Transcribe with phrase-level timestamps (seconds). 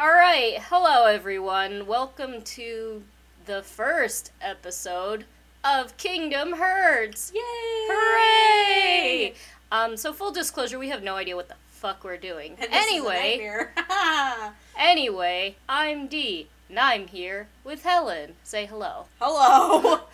[0.00, 1.86] All right, hello everyone.
[1.86, 3.02] Welcome to
[3.44, 5.26] the first episode
[5.62, 7.30] of Kingdom Hearts.
[7.34, 7.42] Yay!
[7.90, 9.34] Hooray!
[9.70, 12.52] Um, so full disclosure, we have no idea what the fuck we're doing.
[12.52, 14.54] And this anyway, is a nightmare.
[14.78, 18.36] anyway, I'm Dee, and I'm here with Helen.
[18.42, 19.04] Say hello.
[19.20, 20.04] Hello.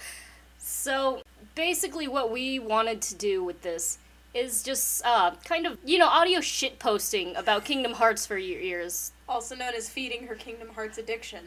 [0.58, 1.22] So
[1.54, 3.98] basically, what we wanted to do with this
[4.36, 8.60] is just uh, kind of you know audio shit posting about Kingdom Hearts for your
[8.60, 11.44] ears, also known as feeding her Kingdom Hearts addiction.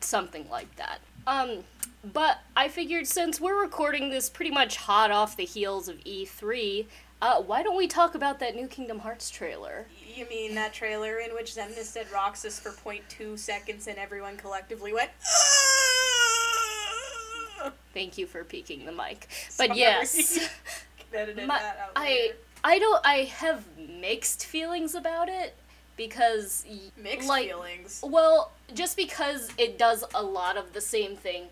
[0.00, 1.00] something like that.
[1.26, 1.64] Um,
[2.12, 6.86] but I figured since we're recording this pretty much hot off the heels of E3,
[7.20, 9.86] uh, why don't we talk about that new Kingdom Hearts trailer?
[10.14, 14.92] You mean that trailer in which Xemnas said Roxas for 0.2 seconds and everyone collectively
[14.92, 15.10] went.
[17.92, 19.26] Thank you for peeking the mic.
[19.58, 19.78] But Sorry.
[19.78, 20.50] yes,
[21.12, 22.34] Can edit my, that out I later.
[22.64, 23.64] I don't I have
[24.00, 25.54] mixed feelings about it
[25.96, 26.64] because
[27.02, 28.00] Mixed like feelings.
[28.04, 31.44] well just because it does a lot of the same thing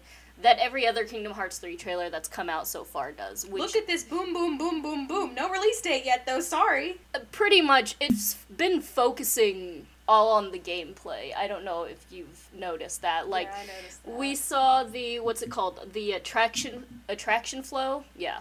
[0.43, 3.77] that every other Kingdom Hearts 3 trailer that's come out so far does which Look
[3.77, 5.35] at this boom, boom, boom, boom, boom.
[5.35, 6.41] No release date yet, though.
[6.41, 6.99] Sorry.
[7.15, 11.35] Uh, pretty much it's been focusing all on the gameplay.
[11.35, 14.15] I don't know if you've noticed that like yeah, I noticed that.
[14.15, 18.39] we saw the what's it called the attraction attraction flow yeah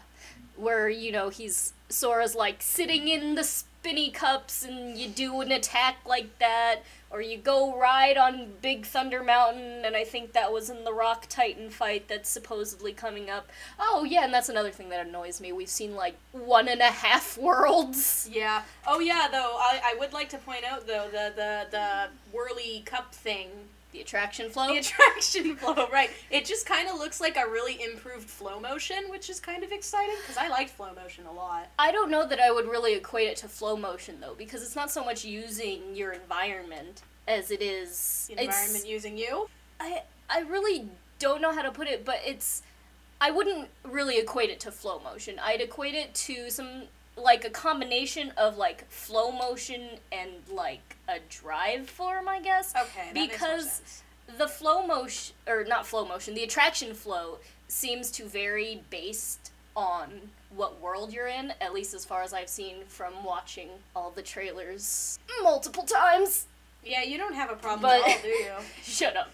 [0.58, 5.52] where you know he's sora's like sitting in the spinny cups and you do an
[5.52, 6.78] attack like that
[7.12, 10.92] or you go ride on big thunder mountain and i think that was in the
[10.92, 15.40] rock titan fight that's supposedly coming up oh yeah and that's another thing that annoys
[15.40, 18.64] me we've seen like one and a half worlds Yeah.
[18.88, 19.28] Oh yeah.
[19.32, 23.50] Though I, I would like to point out though the the the whirly cup thing,
[23.96, 25.88] the attraction flow the attraction flow.
[25.92, 26.10] Right.
[26.30, 29.72] It just kind of looks like a really improved flow motion, which is kind of
[29.72, 31.70] exciting because I liked flow motion a lot.
[31.80, 34.76] I don't know that I would really equate it to flow motion though, because it's
[34.76, 39.48] not so much using your environment as it is The environment using you.
[39.80, 40.88] I I really
[41.20, 42.64] don't know how to put it, but it's
[43.22, 45.40] I wouldn't really equate it to flow motion.
[45.42, 46.84] I'd equate it to some
[47.18, 49.82] like a combination of like flow motion
[50.12, 52.74] and like a drive form, I guess.
[52.76, 53.06] Okay.
[53.08, 54.04] That makes more Because
[54.38, 57.38] the flow motion or not flow motion the attraction flow
[57.68, 60.10] seems to vary based on
[60.56, 64.24] what world you're in at least as far as i've seen from watching all the
[64.24, 66.48] trailers multiple times
[66.84, 68.52] Yeah, you don't have a problem But- at all, do you?
[68.84, 69.32] shut up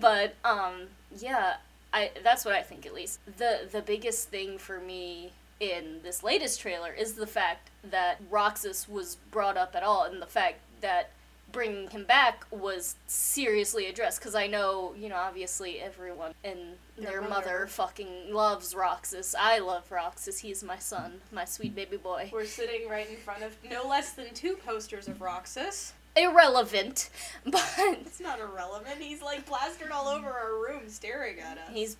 [0.00, 0.84] but um
[1.18, 1.56] yeah
[1.92, 5.32] i that's what i think at least the the biggest thing for me
[5.62, 10.20] in this latest trailer is the fact that roxas was brought up at all and
[10.20, 11.10] the fact that
[11.52, 16.58] bringing him back was seriously addressed because i know you know obviously everyone and
[16.98, 17.30] Their their, mother.
[17.30, 22.44] mother fucking loves roxas i love roxas he's my son my sweet baby boy We're
[22.44, 25.92] sitting right in front of no less than two posters of Roxas.
[26.16, 27.08] irrelevant
[27.46, 28.96] but It's not irrelevant.
[28.98, 31.70] He's like plastered all over our room, staring at us.
[31.72, 31.96] He's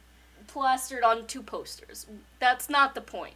[0.48, 2.06] plastered on two posters.
[2.40, 3.34] That's not the point.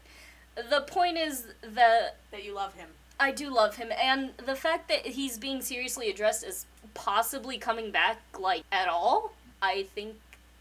[0.57, 2.89] The point is that that you love him.
[3.19, 7.91] I do love him, and the fact that he's being seriously addressed as possibly coming
[7.91, 10.17] back, like, at all, I think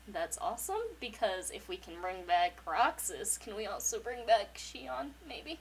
[0.07, 5.07] that's awesome, because if we can bring back Roxas, can we also bring back Xion,
[5.27, 5.59] maybe?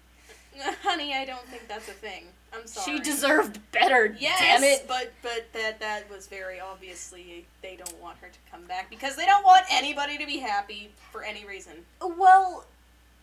[0.83, 2.27] Honey, I don't think that's a thing.
[2.53, 2.99] I'm sorry.
[2.99, 4.85] She deserved better, Yes, damn it!
[4.87, 9.17] but but that that was very obviously they don't want her to come back because
[9.17, 11.73] they don't want anybody to be happy for any reason.
[12.01, 12.65] Well,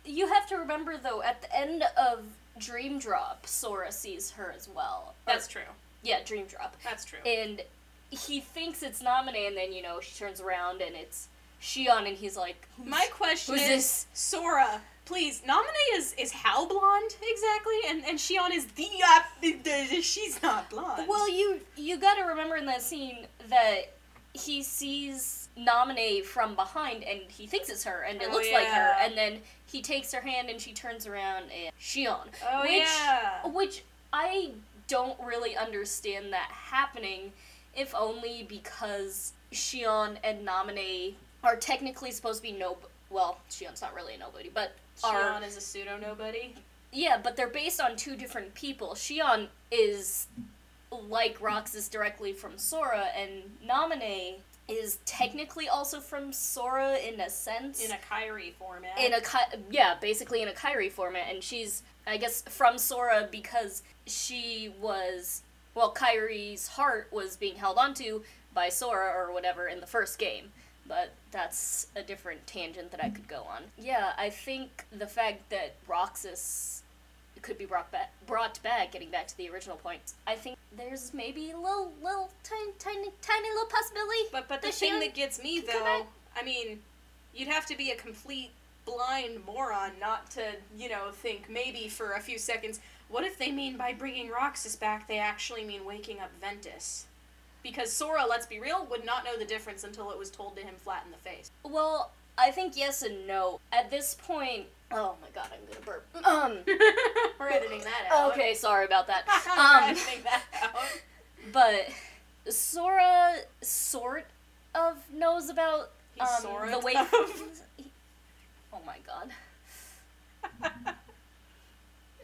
[0.06, 2.24] you have to remember, though, at the end of
[2.60, 5.14] Dream Drop, Sora sees her as well.
[5.28, 5.62] Or- That's true.
[6.04, 6.76] Yeah, Dream Drop.
[6.84, 7.20] That's true.
[7.26, 7.62] and
[8.10, 11.28] he thinks it's Naminé, and then you know she turns around and it's
[11.62, 14.06] Xion, and he's like, Who's, My question is, this?
[14.14, 15.42] Sora, please.
[15.48, 20.70] Naminé is is how blonde exactly, and and Xion is the uh, the- she's not
[20.70, 21.08] blonde.
[21.08, 23.94] Well, you you got to remember in that scene that
[24.34, 28.68] he sees Naminé from behind, and he thinks it's her, and it Oh, looks like
[28.68, 32.72] her, and then he takes her hand, and she turns around, and Xion, oh which
[32.72, 33.48] yeah.
[33.48, 33.84] which
[34.14, 34.52] I
[34.88, 37.32] don't really understand that happening,
[37.76, 41.14] if only because Xion and Naminé
[41.44, 42.78] are technically supposed to be no.
[43.10, 44.74] Well, Xion's not really a nobody, but
[45.04, 46.56] are Xion is a pseudo nobody.
[46.92, 48.90] yeah, but they're based on two different people.
[48.96, 50.28] Xion is
[50.92, 54.36] like Roxas directly from Sora, and Naminé
[54.68, 57.84] is technically also from Sora in a sense.
[57.84, 58.98] in a Kairi format.
[59.00, 63.28] in a Ky- yeah, basically in a Kairi format, and she's I guess from Sora
[63.32, 65.44] because she was
[65.74, 68.24] well, Kairi's heart was being held onto
[68.54, 70.52] by Sora or whatever in the first game.
[70.88, 73.64] But that's a different tangent that I could go on.
[73.78, 76.81] Yeah, I think the fact that Roxas
[77.42, 78.12] could be brought back.
[78.28, 78.92] Brought back.
[78.92, 83.10] Getting back to the original point, I think there's maybe a little, little, tiny, tiny,
[83.22, 84.20] tiny little possibility.
[84.32, 86.06] But but the thing that gets me though.
[86.36, 86.80] I mean,
[87.34, 88.52] you'd have to be a complete
[88.86, 90.44] blind moron not to,
[90.78, 92.80] you know, think maybe for a few seconds.
[93.10, 97.06] What if they mean by bringing Roxas back, they actually mean waking up Ventus?
[97.64, 100.64] Because Sora, let's be real, would not know the difference until it was told to
[100.64, 101.52] him flat in the face.
[101.64, 103.60] Well, I think yes and no.
[103.72, 106.06] At this point, oh my god, I'm gonna burp.
[106.26, 106.58] Um.
[107.40, 108.32] We're editing that out.
[108.34, 109.24] Okay, sorry about that.
[109.46, 109.90] We're Um.
[109.92, 111.02] editing that out.
[111.52, 111.88] But
[112.54, 114.26] Sora sort
[114.76, 116.94] of knows about He's um, Sora the way.
[116.96, 117.10] of.
[118.74, 119.32] oh my god.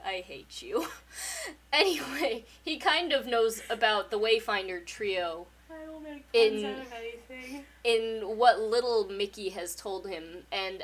[0.06, 0.88] I hate you.
[1.74, 6.94] anyway, he kind of knows about the Wayfinder trio I don't make In- out of
[6.94, 7.64] anything.
[7.84, 10.84] in what little Mickey has told him, and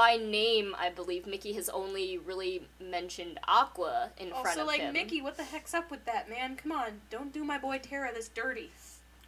[0.00, 4.86] by name, I believe Mickey has only really mentioned Aqua in front of like, him.
[4.86, 6.56] Also, like Mickey, what the heck's up with that, man?
[6.56, 8.70] Come on, don't do my boy Terra this dirty.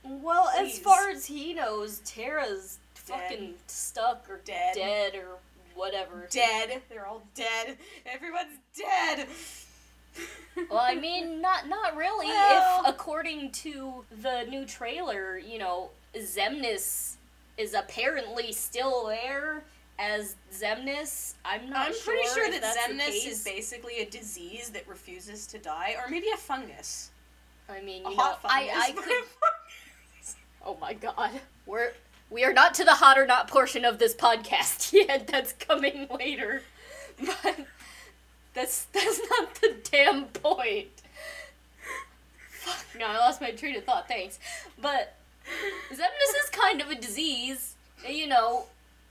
[0.03, 3.21] Well, as far as he knows, Terra's Dead.
[3.21, 4.75] fucking stuck or Dead.
[4.75, 5.37] dead or
[5.75, 6.27] whatever.
[6.31, 6.81] Dead.
[6.89, 7.77] They're all dead.
[8.07, 9.27] Everyone's dead.
[10.71, 12.29] Well, I mean, not not really.
[12.29, 17.17] Well- If according to the new trailer, you know, Xemnas
[17.59, 19.65] is apparently still there
[20.03, 21.35] as Xemnas.
[21.45, 21.89] I'm not.
[21.89, 26.27] I'm pretty sure that Xemnas is basically a disease that refuses to die, or maybe
[26.35, 27.11] a fungus.
[27.69, 28.85] I mean, A you know, hot I fungus.
[28.85, 29.25] I could.
[30.65, 31.31] Oh my god,
[31.67, 31.93] we're
[32.31, 35.29] we are not to the hot or not portion of this podcast yet.
[35.29, 36.63] That's coming later,
[37.25, 37.67] but
[38.55, 40.89] that's that's not the damn point.
[42.51, 44.09] Fuck, no, I lost my train of thought.
[44.09, 44.39] Thanks,
[44.81, 45.17] but
[45.93, 47.77] Xemnas is kind of a disease.
[48.09, 48.67] You know,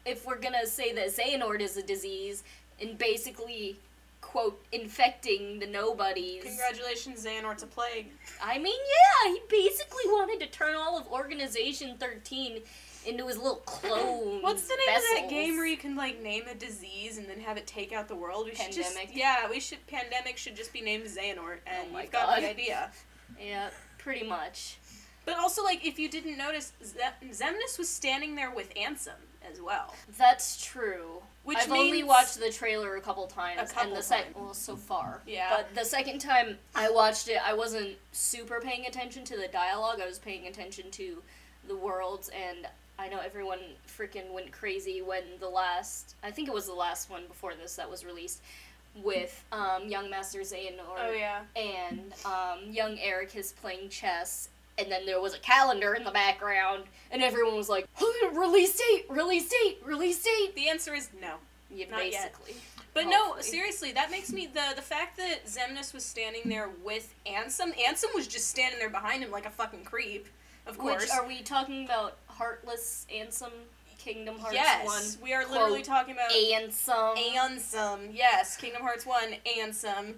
[0.05, 2.43] if we're gonna say that Xehanort is a disease
[2.79, 3.77] and basically
[4.21, 6.43] quote infecting the nobodies.
[6.43, 8.07] Congratulations, Xehanort's a plague.
[8.41, 8.79] I mean,
[9.25, 12.61] yeah, he basically wanted to turn all of Organization 13
[13.05, 14.41] into his little clone.
[14.43, 17.39] What's the name of that game where you can like name a disease and then
[17.39, 18.45] have it take out the world?
[18.45, 19.17] We should just Pandemic.
[19.17, 22.43] yeah, we should pandemic should just be named Xehanort, and Oh my you've got God.
[22.43, 22.91] the idea.
[23.39, 24.77] Yeah, pretty much.
[25.25, 29.11] But also, like, if you didn't notice, Xemnas was standing there with Ansem
[29.49, 29.93] as well.
[30.17, 31.21] That's true.
[31.43, 34.53] Which I've only watched the trailer a couple times, A couple and the second, well,
[34.53, 35.21] so far.
[35.25, 35.47] Yeah.
[35.49, 39.99] But the second time I watched it, I wasn't super paying attention to the dialogue.
[40.01, 41.23] I was paying attention to
[41.67, 42.67] the worlds, and
[42.99, 47.09] I know everyone freaking went crazy when the last, I think it was the last
[47.09, 48.41] one before this that was released,
[49.03, 50.99] with um, Young Master Xehanort.
[50.99, 51.41] Oh yeah.
[51.55, 56.11] and um, young Eric is playing chess, and then there was a calendar in the
[56.11, 57.87] background, and everyone was like,
[58.33, 61.35] "Release date, release date, release date." The answer is no.
[61.69, 62.33] Yeah, Not yet.
[62.33, 62.55] basically.
[62.93, 67.13] But no, seriously, that makes me the the fact that Xemnas was standing there with
[67.25, 67.73] Ansem.
[67.77, 70.27] Ansem was just standing there behind him like a fucking creep.
[70.67, 71.03] Of course.
[71.03, 72.17] Which are we talking about?
[72.27, 73.51] Heartless Ansem,
[73.97, 77.15] Kingdom Hearts yes, One, we are literally talking about Ansem.
[77.35, 78.09] Ansem.
[78.11, 80.15] Yes, Kingdom Hearts 1, Ansem.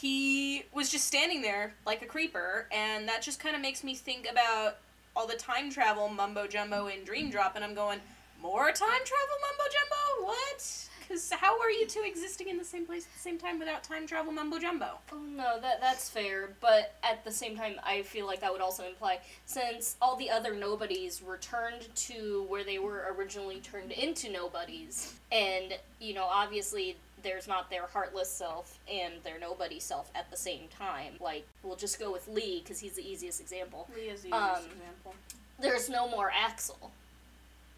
[0.00, 3.94] He was just standing there like a creeper, and that just kind of makes me
[3.94, 4.76] think about
[5.14, 8.00] all the time travel mumbo jumbo in Dream Drop, and I'm going,
[8.42, 10.26] more time travel mumbo jumbo?
[10.26, 10.88] What?
[11.00, 13.84] Because how are you two existing in the same place at the same time without
[13.84, 14.98] time travel mumbo jumbo?
[15.12, 18.60] Oh, no, that that's fair, but at the same time, I feel like that would
[18.60, 24.30] also imply since all the other nobodies returned to where they were originally turned into
[24.30, 30.30] nobodies, and you know, obviously there's not their heartless self and their nobody self at
[30.30, 31.14] the same time.
[31.20, 33.88] Like, we'll just go with Lea because he's the easiest example.
[33.96, 35.14] Lea is the Um, easiest example.
[35.58, 36.92] There's no more Axel.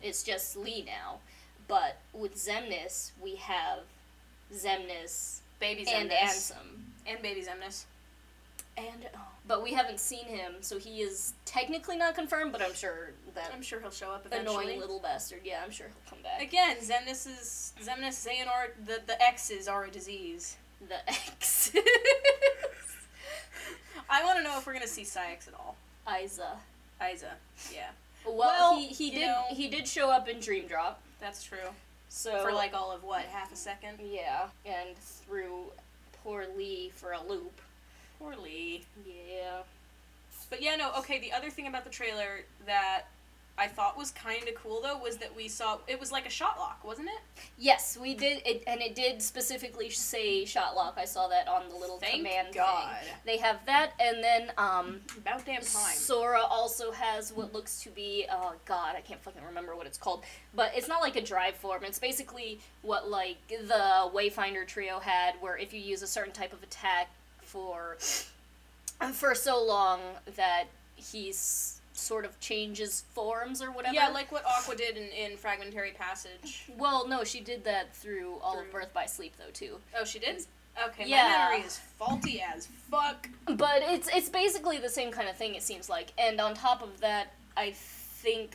[0.02, 1.20] It's just Lea now.
[1.66, 3.80] But with Xemnas, we have
[4.54, 6.52] Xemnas Baby and Xemnas.
[6.52, 6.82] Ansem.
[7.06, 7.84] And Baby Xemnas.
[8.76, 12.52] And oh, but we haven't seen him, so he is technically not confirmed.
[12.52, 14.64] But I'm sure that I'm sure he'll show up eventually.
[14.64, 15.40] annoying little bastard.
[15.44, 16.42] Yeah, I'm sure he'll come back.
[16.42, 18.86] Again, Xemnas is Xemnas Xehanort.
[18.86, 20.56] The the X's are a disease.
[20.88, 21.72] The X.
[24.10, 25.76] I want to know if we're gonna see Saïx at all.
[26.22, 26.56] Isa.
[27.12, 27.32] Isa.
[27.72, 27.88] Yeah,
[28.24, 31.00] Well, Well, he, he did know- he did show up in Dream Drop.
[31.20, 31.58] that's true.
[32.08, 33.98] So For like all of what half a second.
[34.02, 35.66] yeah, and threw
[36.24, 37.60] poor Lea for a loop.
[38.18, 38.82] Poor Lea.
[39.06, 39.58] Yeah.
[40.50, 40.90] But yeah, no.
[40.98, 41.20] Okay.
[41.20, 43.02] The other thing about the trailer that
[43.58, 46.30] I thought was kind of cool though was that we saw it was like a
[46.30, 47.42] shot lock, wasn't it?
[47.58, 50.94] Yes, we did, it, and it did specifically say shot lock.
[50.96, 52.88] I saw that on the little Thank command God.
[53.00, 53.08] thing.
[53.26, 55.94] They have that, and then um, About damn time.
[55.94, 59.98] Sora also has what looks to be oh god, I can't fucking remember what it's
[59.98, 60.24] called.
[60.54, 61.82] But it's not like a drive form.
[61.84, 66.52] It's basically what like the Wayfinder trio had, where if you use a certain type
[66.52, 67.08] of attack
[67.42, 67.96] for
[69.12, 70.00] for so long
[70.36, 70.64] that
[70.96, 73.94] he's sort of changes forms or whatever.
[73.94, 76.64] Yeah, like what Aqua did in, in Fragmentary Passage.
[76.78, 79.78] well, no, she did that through all of Birth by Sleep though too.
[79.98, 80.44] Oh, she did.
[80.86, 81.22] Okay, Yeah.
[81.48, 83.28] my memory is faulty as fuck.
[83.46, 85.54] But it's it's basically the same kind of thing.
[85.56, 88.52] It seems like, and on top of that, I think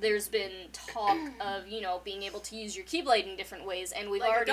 [0.00, 3.92] there's been talk of you know being able to use your keyblade in different ways,
[3.92, 4.50] and we've Like already.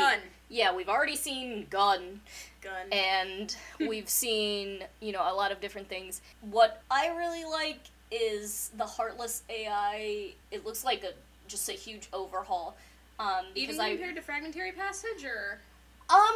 [0.51, 2.21] Yeah we've already seen gun,
[2.61, 2.91] Gun.
[2.91, 6.21] and we've seen you know a lot of different things.
[6.41, 7.79] What I really like
[8.11, 10.33] is the Heartless AI.
[10.51, 11.13] It looks like a
[11.47, 12.75] just a huge overhaul.
[13.19, 15.59] Um, Even because I compared to Fragmentary Passage, or
[16.09, 16.35] um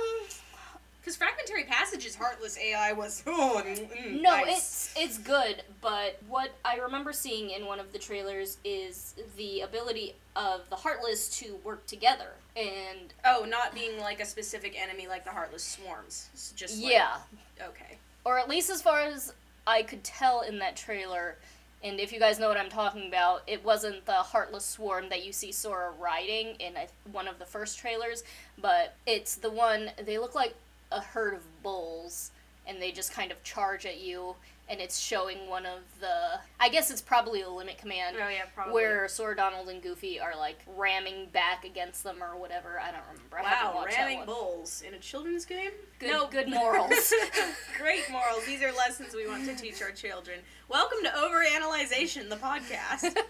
[1.02, 4.48] because Fragmentary Passage's Heartless AI was oh mm, mm, No, nice.
[4.48, 9.62] it's it's good, but what I remember seeing in one of the trailers is the
[9.62, 12.32] ability of the Heartless to work together.
[12.56, 16.30] And oh, not being like a specific enemy like the Heartless Swarms.
[16.34, 17.18] It's just like, yeah,
[17.62, 17.98] okay.
[18.24, 19.34] or at least as far as
[19.68, 21.36] I could tell in that trailer,
[21.84, 25.26] and if you guys know what I'm talking about, it wasn't the Heartless Swarm that
[25.26, 28.24] you see Sora riding in I- one of the first trailers,
[28.58, 30.56] but it's the one they look like
[30.92, 32.32] a herd of bulls
[32.68, 34.36] and they just kind of charge at you
[34.68, 38.46] and it's showing one of the I guess it's probably a limit command Oh yeah,
[38.54, 38.74] probably.
[38.74, 42.80] where Sora, Donald, and Goofy are like ramming back against them or whatever.
[42.80, 43.40] I don't remember.
[43.40, 45.72] I Wow, watched ramming bulls in a children's game?
[46.00, 47.14] Good- no, good morals.
[47.80, 48.46] Great morals.
[48.46, 50.40] These are lessons we want to teach our children.
[50.68, 53.16] Welcome to Overanalyzation, the podcast.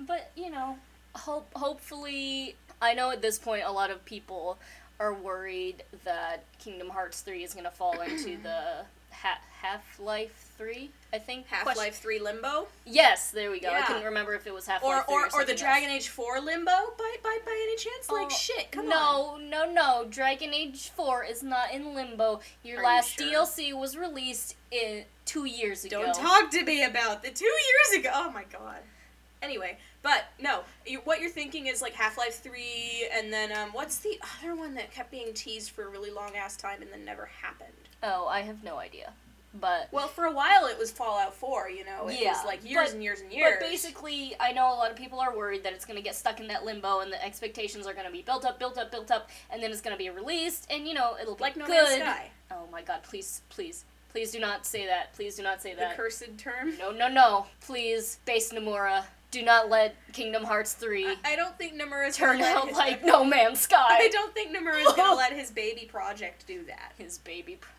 [0.00, 0.78] But you know,
[1.14, 4.58] hope hopefully, I know at this point a lot of people
[5.00, 8.84] are worried that Kingdom Hearts three is gonna fall into the
[9.22, 10.90] ha- Half Life three.
[11.12, 12.68] I think Half Life 3 Limbo?
[12.84, 13.70] Yes, there we go.
[13.70, 15.88] I couldn't remember if it was Half Or, Life or, three or the something Dragon.
[15.90, 18.10] Age 4 Limbo by, by, by any chance?
[18.10, 19.48] Like, Oh, shit, come no, on.
[19.48, 20.06] No, no, no.
[20.10, 22.40] Dragon Age 4 is not in limbo.
[22.62, 23.26] Your Are you last sure?
[23.26, 26.02] DLC was released in two years ago.
[26.02, 28.10] Don't talk to me about the two years ago.
[28.12, 28.80] Oh my god.
[29.40, 33.70] Anyway, but no, you, what you're thinking is like Half Life 3, and then, um,
[33.72, 36.92] what's the other one that kept being teased for a really long ass time and
[36.92, 37.72] then never happened?
[38.02, 39.12] Oh, I have no idea.
[39.54, 42.06] But Well, for a while it was Fallout 4, you know?
[42.08, 43.56] It Yeah, was like years but- and years and years.
[43.58, 46.14] But basically, I know a lot of people are worried that it's going to get
[46.14, 48.90] stuck in that limbo and the expectations are going to be built up, built up,
[48.92, 51.56] built up, and then it's going to be released, and you know, it'll be like
[51.56, 51.98] No good.
[51.98, 52.30] Man's Sky.
[52.50, 55.14] Oh my god, please, please, please do not say that.
[55.14, 55.96] Please do not say The that.
[55.96, 56.76] cursed term.
[56.78, 57.46] no, no, no.
[57.62, 62.40] Please, Base Nomura, do not let Kingdom Hearts 3 I, I don't think Nomura's turn
[62.42, 63.76] out like No Man's Sky.
[63.88, 66.92] I don't think Nomura's gonna let his baby project do that.
[66.98, 67.56] His baby.
[67.60, 67.72] Pro-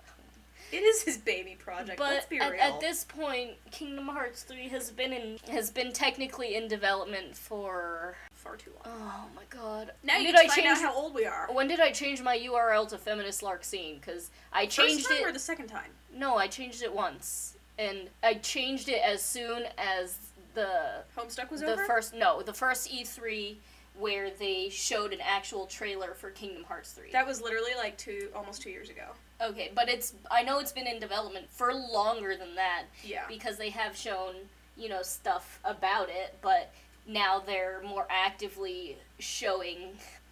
[0.72, 2.00] It is his baby project.
[2.00, 2.62] Let's But be at, real.
[2.62, 8.16] at this point, Kingdom Hearts 3 has been in has been technically in development for
[8.34, 8.96] far too long.
[9.00, 9.92] Oh my god.
[10.04, 11.48] Now when you did I find change out how old we are.
[11.52, 14.02] When did I change my URL to feminist Larkscene?
[14.02, 15.92] Cuz I changed First time it or the second time?
[16.14, 17.56] No, I changed it once.
[17.78, 20.18] And I changed it as soon as
[20.54, 21.86] the Homestuck was the over.
[21.86, 23.58] first no, the first E3
[24.00, 27.12] where they showed an actual trailer for Kingdom Hearts 3.
[27.12, 29.04] That was literally like two, almost two years ago.
[29.42, 32.84] okay, but it's I know it's been in development for longer than that.
[33.04, 33.24] Yeah.
[33.28, 34.34] because they have shown
[34.78, 36.72] you know stuff about it but
[37.06, 39.78] now they're more actively showing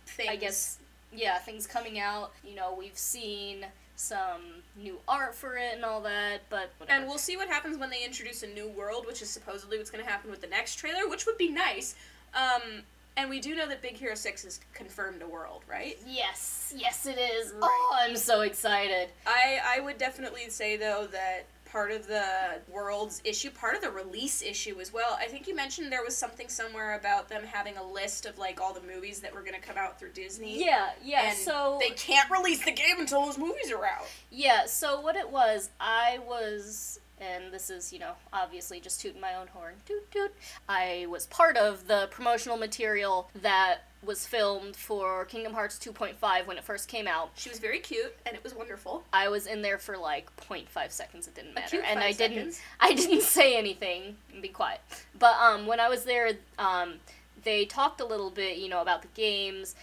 [0.06, 0.30] Things.
[0.30, 0.78] i guess
[1.12, 3.66] yeah things coming out you know we've seen
[3.98, 4.42] some
[4.78, 6.98] new art for it and all that but whatever.
[7.00, 9.90] And we'll see what happens when they introduce a new world, which is supposedly what's
[9.90, 11.96] going to happen with the next trailer, which would be nice.
[12.36, 12.84] Um,
[13.18, 15.98] and we do know that Big Hero 6 is confirmed a world, right?
[16.06, 17.62] yes yes it is Right.
[17.64, 22.24] oh i'm so excited I, I would definitely say, though, that part of the
[22.72, 26.16] world's issue, part of the release issue as well, I think you mentioned there was
[26.16, 29.54] something somewhere about them having a list of, like, all the movies that were going
[29.54, 30.64] to come out through Disney.
[30.66, 34.08] yeah yeah and so they can't release the game until those movies are out.
[34.32, 39.22] Yeah, so what it was, I was, and this is, you know, obviously just tooting
[39.22, 40.34] my own horn, toot toot.
[40.70, 46.58] I was part of the promotional material that was filmed for Kingdom Hearts 2.5 when
[46.58, 47.32] it first came out.
[47.36, 49.04] She was very cute, and it was wonderful.
[49.12, 51.82] I was in there for like 0.5 seconds, it didn't matter.
[51.82, 52.62] And I didn't seconds.
[52.80, 54.18] I didn't say anything.
[54.42, 54.82] Be quiet.
[55.18, 56.96] But um when I was there, um
[57.44, 59.76] they talked a little bit, you know, about the games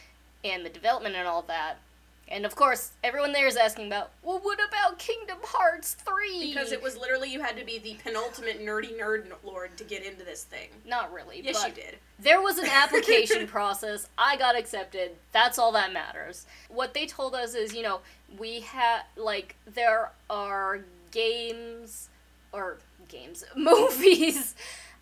[0.45, 1.79] and the development and all that.
[2.29, 6.53] And of course, everyone there is asking about, well, what about Kingdom Hearts 3?
[6.53, 10.05] Because it was literally you had to be the penultimate nerdy nerd lord to get
[10.05, 10.69] into this thing.
[10.87, 11.43] Not really.
[11.43, 11.99] Yes, but you did.
[12.19, 14.09] There was an application process.
[14.17, 15.13] I got accepted.
[15.33, 16.47] That's all that matters.
[16.69, 18.01] What they told us is, you know,
[18.39, 22.09] we have, like, there are games,
[22.53, 22.79] or
[23.09, 24.55] games, movies,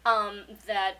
[0.04, 0.96] um, that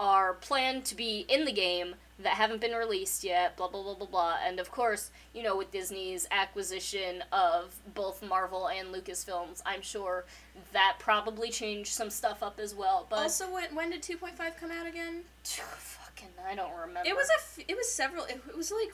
[0.00, 3.94] are planned to be in the game that haven't been released yet, blah, blah, blah,
[3.94, 4.36] blah, blah.
[4.46, 10.24] And of course, you know, with Disney's acquisition of both Marvel and Lucasfilms, I'm sure
[10.72, 13.06] that probably changed some stuff up as well.
[13.08, 15.22] But Also, when, when did 2.5 come out again?
[15.44, 17.08] fucking, I don't remember.
[17.08, 17.34] It was a.
[17.60, 18.24] F- it was several.
[18.24, 18.92] It, it was like.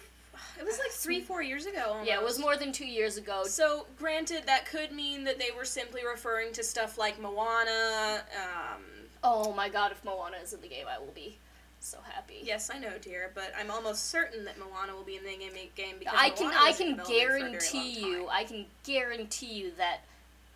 [0.57, 1.83] It was like three, four years ago.
[1.89, 2.09] Almost.
[2.09, 3.43] Yeah, it was more than two years ago.
[3.45, 8.23] So, granted, that could mean that they were simply referring to stuff like Moana.
[8.37, 8.83] Um,
[9.25, 11.39] Oh my god, if Moana is in the game, I will be
[11.81, 12.41] so happy.
[12.43, 15.53] yes, I know, dear, but I'm almost certain that Moana will be in the game.
[15.77, 18.29] game because I can Moana I can development for a very guarantee you.
[18.31, 20.01] I can guarantee you that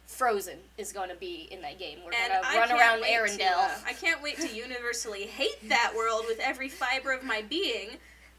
[0.07, 1.99] Frozen is going to be in that game.
[2.05, 3.57] We're going to run around wait to, Arendelle.
[3.57, 7.91] uh, I can't wait to universally hate that world with every fiber of my being,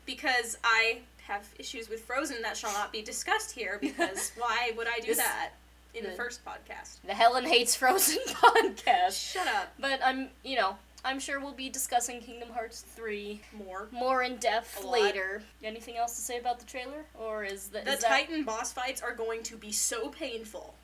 [0.06, 3.78] because I have issues with Frozen that shall not be discussed here.
[3.82, 5.52] Because why would I do This- that
[5.96, 6.98] in the the- first podcast?
[7.08, 9.32] the Helen hates Frozen podcast.
[9.34, 9.74] Shut up.
[9.80, 13.88] But I'm, you know, I'm sure we'll be discussing Kingdom Hearts 3 More.
[13.92, 14.94] more in depth A lot.
[15.02, 15.44] later.
[15.64, 18.72] Anything else to say about the trailer or is that The is that- Titan boss
[18.72, 20.76] fights are going to be so painful.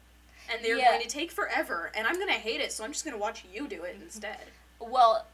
[0.51, 0.89] And they're Yeah.
[0.91, 3.19] going to take forever, and I'm going to hate it, so I'm just going to
[3.21, 4.47] watch you do it instead.
[4.79, 5.27] Well,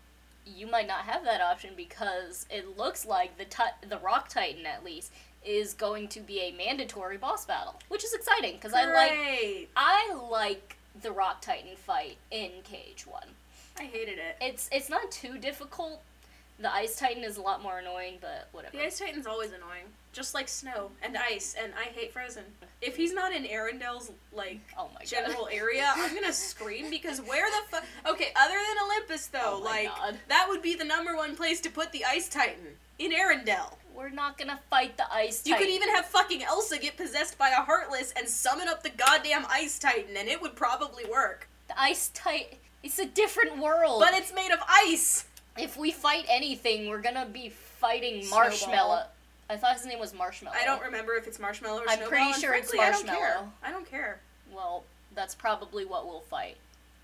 [0.45, 4.65] you might not have that option because it looks like the ti- the Rock Titan
[4.65, 5.11] at least
[5.43, 10.13] is going to be a mandatory boss battle, which is exciting because I like I
[10.13, 13.29] like the Rock Titan fight in KH1.
[13.79, 14.37] I hated it.
[14.41, 16.01] It's it's not too difficult.
[16.57, 18.77] The Ice Titan is a lot more annoying, but whatever.
[18.77, 19.83] The Ice Titan's always annoying.
[20.13, 22.45] Just like snow and ice, and I hate Frozen.
[22.81, 25.07] If he's not in Arendelle's, like, Oh my god.
[25.07, 27.83] general area, I'm gonna scream because where the fuck.
[28.07, 30.17] Okay, other than Olympus, though, Oh like, God.
[30.29, 32.77] that would be the number one place to put the Ice Titan.
[32.97, 33.73] In Arendelle.
[33.93, 37.49] We're not gonna fight the Ice You could even have fucking Elsa get possessed by
[37.49, 41.49] a Heartless and summon up the goddamn Ice Titan, and it would probably work.
[41.67, 42.57] the Ice Titan.
[42.85, 43.99] It's a different world.
[43.99, 45.25] But it's made of ice!
[45.57, 48.39] if we fight anything, we're gonna be fighting Snowball.
[48.43, 49.03] Marshmallow.
[49.49, 50.55] I thought his name was Marshmallow.
[50.59, 52.09] I don't remember if it's Marshmallow or I'm Snowball.
[52.09, 53.15] pretty sure it's frankly, I don't care.
[53.15, 53.51] Marshmallow.
[53.63, 54.19] I don't care.
[54.53, 54.83] Well,
[55.15, 56.57] that's probably what we'll fight.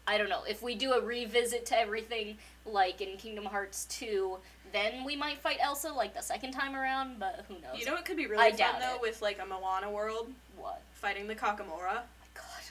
[0.05, 0.43] I don't know.
[0.47, 4.37] If we do a revisit to everything, like in Kingdom Hearts 2,
[4.73, 7.79] then we might fight Elsa like the second time around, but who knows?
[7.79, 9.01] You know what could be really I fun though it.
[9.01, 10.81] with like a Moana world what?
[10.93, 12.01] fighting the Kakamora?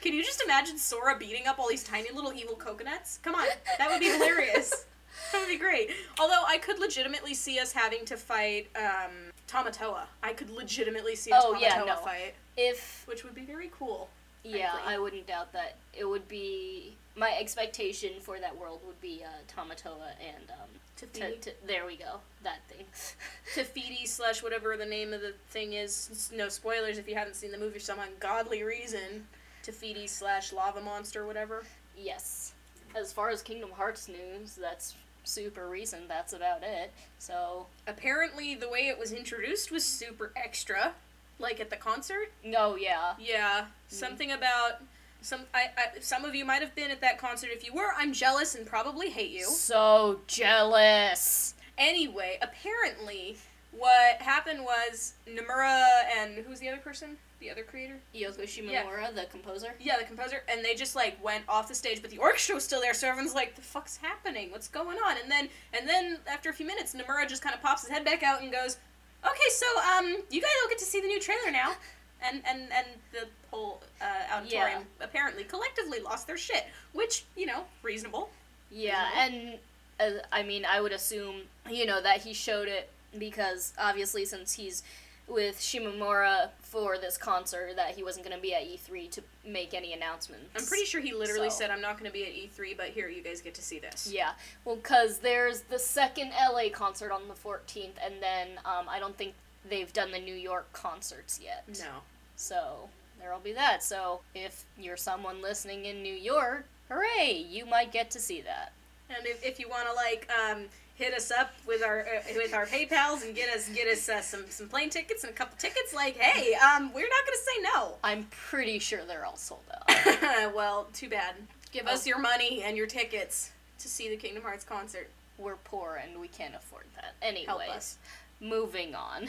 [0.01, 3.19] Can you just imagine Sora beating up all these tiny little evil coconuts?
[3.23, 3.47] Come on,
[3.79, 4.87] that would be hilarious.
[5.33, 5.91] that would be great.
[6.19, 9.11] Although I could legitimately see us having to fight um,
[9.47, 10.05] Tamatoa.
[10.23, 11.97] I could legitimately see a Oh, Tamatoa yeah, no.
[11.97, 14.09] fight, If which would be very cool.
[14.43, 14.95] yeah, Frankly.
[14.95, 15.77] I wouldn't doubt that.
[15.93, 21.07] It would be my expectation for that world would be uh, Tamatoa and um to,
[21.07, 21.37] Te Fiti.
[21.43, 22.87] to, there we go that thing.
[23.55, 26.31] Te Fiti slash whatever the name of the thing is.
[26.35, 29.27] No spoilers if you haven't seen the movie for some ungodly reason.
[29.63, 31.65] Te Fiti slash lava monster, whatever.
[31.97, 32.55] yes.
[32.97, 36.09] As far as Kingdom Hearts news, that's super recent.
[36.09, 36.93] That's about it.
[37.21, 40.95] So Apparently, the way it was introduced was super extra,
[41.39, 42.33] like at the concert.
[42.45, 43.15] no, yeah.
[43.21, 43.67] Yeah, mm.
[43.87, 44.83] something about
[45.21, 45.43] some.
[45.55, 47.51] I, I some of you might have been at that concert.
[47.53, 49.45] If you were, I'm jealous and probably hate you.
[49.45, 51.55] So jealous.
[51.79, 53.37] Anyway, apparently,
[53.71, 55.85] what happened was Nomura
[56.19, 57.19] and who's the other person?
[57.41, 57.97] The other creator?
[58.15, 59.75] Yoko Shimomura, the composer.
[59.81, 62.65] Yeah, the composer, and they just like went off the stage, but the orchestra was
[62.65, 62.93] still there.
[62.93, 64.51] So everyone's like, "The fuck's happening?
[64.51, 67.63] What's going on?" And then, and then after a few minutes, Nomura just kind of
[67.63, 68.77] pops his head back out and goes,
[69.25, 71.77] "Okay, so um, you guys all get to see the new trailer now."
[72.23, 77.65] And and and the whole uh, auditorium apparently collectively lost their shit, which you know,
[77.83, 78.29] reasonable.
[78.71, 79.59] Yeah, and
[79.99, 84.53] uh, I mean, I would assume, you know, that he showed it because obviously, since
[84.53, 84.83] he's
[85.31, 89.73] with Shimomura for this concert, that he wasn't going to be at E3 to make
[89.75, 90.47] any announcements.
[90.57, 92.89] I'm pretty sure he literally So- said, "I'm not going to be at E3, but
[92.89, 94.33] here you guys get to see this." Yeah,
[94.65, 99.17] well, because there's the second LA concert on the 14th, and then um, I don't
[99.17, 99.35] think
[99.69, 101.65] they've done the New York concerts yet.
[101.79, 102.01] No.
[102.37, 102.89] So
[103.21, 103.83] there'll be that.
[103.83, 108.73] So if you're someone listening in New York, hooray, you might get to see that.
[109.11, 110.67] And if, if you want to like um,
[111.01, 114.21] hit us up with our uh, with our PayPals and get us get us uh,
[114.21, 117.63] some some plane tickets and a couple tickets, like hey, um, we're not gonna say
[117.75, 117.95] no.
[118.05, 120.55] I'm pretty sure they're all sold out.
[120.55, 121.35] well, too bad.
[121.73, 121.95] Give Oh.
[121.95, 125.09] us your money and your tickets to see the Kingdom Hearts concert.
[125.39, 127.15] We're poor and we can't afford that.
[127.23, 127.97] Anyways,
[128.41, 129.29] moving on.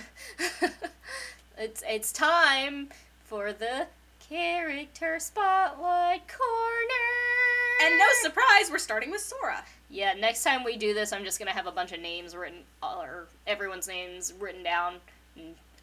[1.58, 2.90] it's it's time
[3.24, 3.88] for the
[4.42, 7.84] character spotlight corner.
[7.84, 9.64] And no surprise, we're starting with Sora.
[9.90, 12.60] Yeah, next time we do this, I'm just gonna have a bunch of names written,
[12.82, 14.96] or everyone's names written down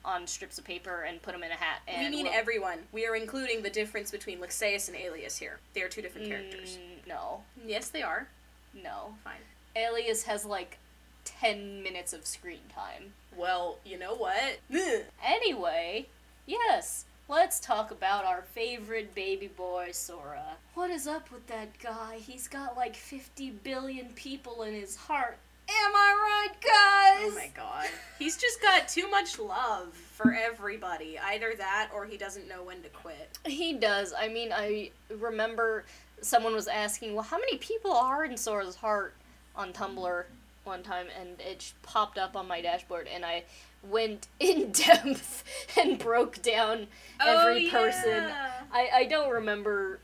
[0.05, 1.81] on strips of paper and put them in a hat.
[1.87, 2.79] And we mean we'll- everyone.
[2.93, 5.59] We are including the difference between Lexaeus and Aeleus here.
[5.75, 6.79] They are two different characters.
[6.79, 8.29] Mm, no, Yes, they are.
[8.73, 9.17] no.
[9.25, 9.41] Fine.
[9.77, 10.79] Aeleus has like
[11.27, 13.13] ten minutes of screen time.
[13.37, 14.61] Well, you know what?
[15.23, 16.07] Anyway,
[16.47, 20.57] yes, let's talk about our favorite baby boy, Sora.
[20.75, 22.17] What is up with that guy?
[22.19, 25.39] He's got like 50 billion people in his heart.
[25.71, 27.31] Am I right, guys?
[27.31, 27.89] Oh my god.
[28.19, 31.19] He's just got too much love for everybody.
[31.19, 33.39] Either that or he doesn't know when to quit.
[33.45, 34.15] He does.
[34.19, 35.85] I mean, I remember
[36.23, 39.15] someone was asking, well, how many people are in Sora's heart
[39.55, 40.25] on Tumblr
[40.65, 43.45] one time, and it popped up on my dashboard, and I
[43.83, 45.45] went in depth
[45.79, 46.87] and broke down
[47.25, 48.03] every person.
[48.07, 48.51] Oh, yeah.
[48.73, 50.01] I, I don't remember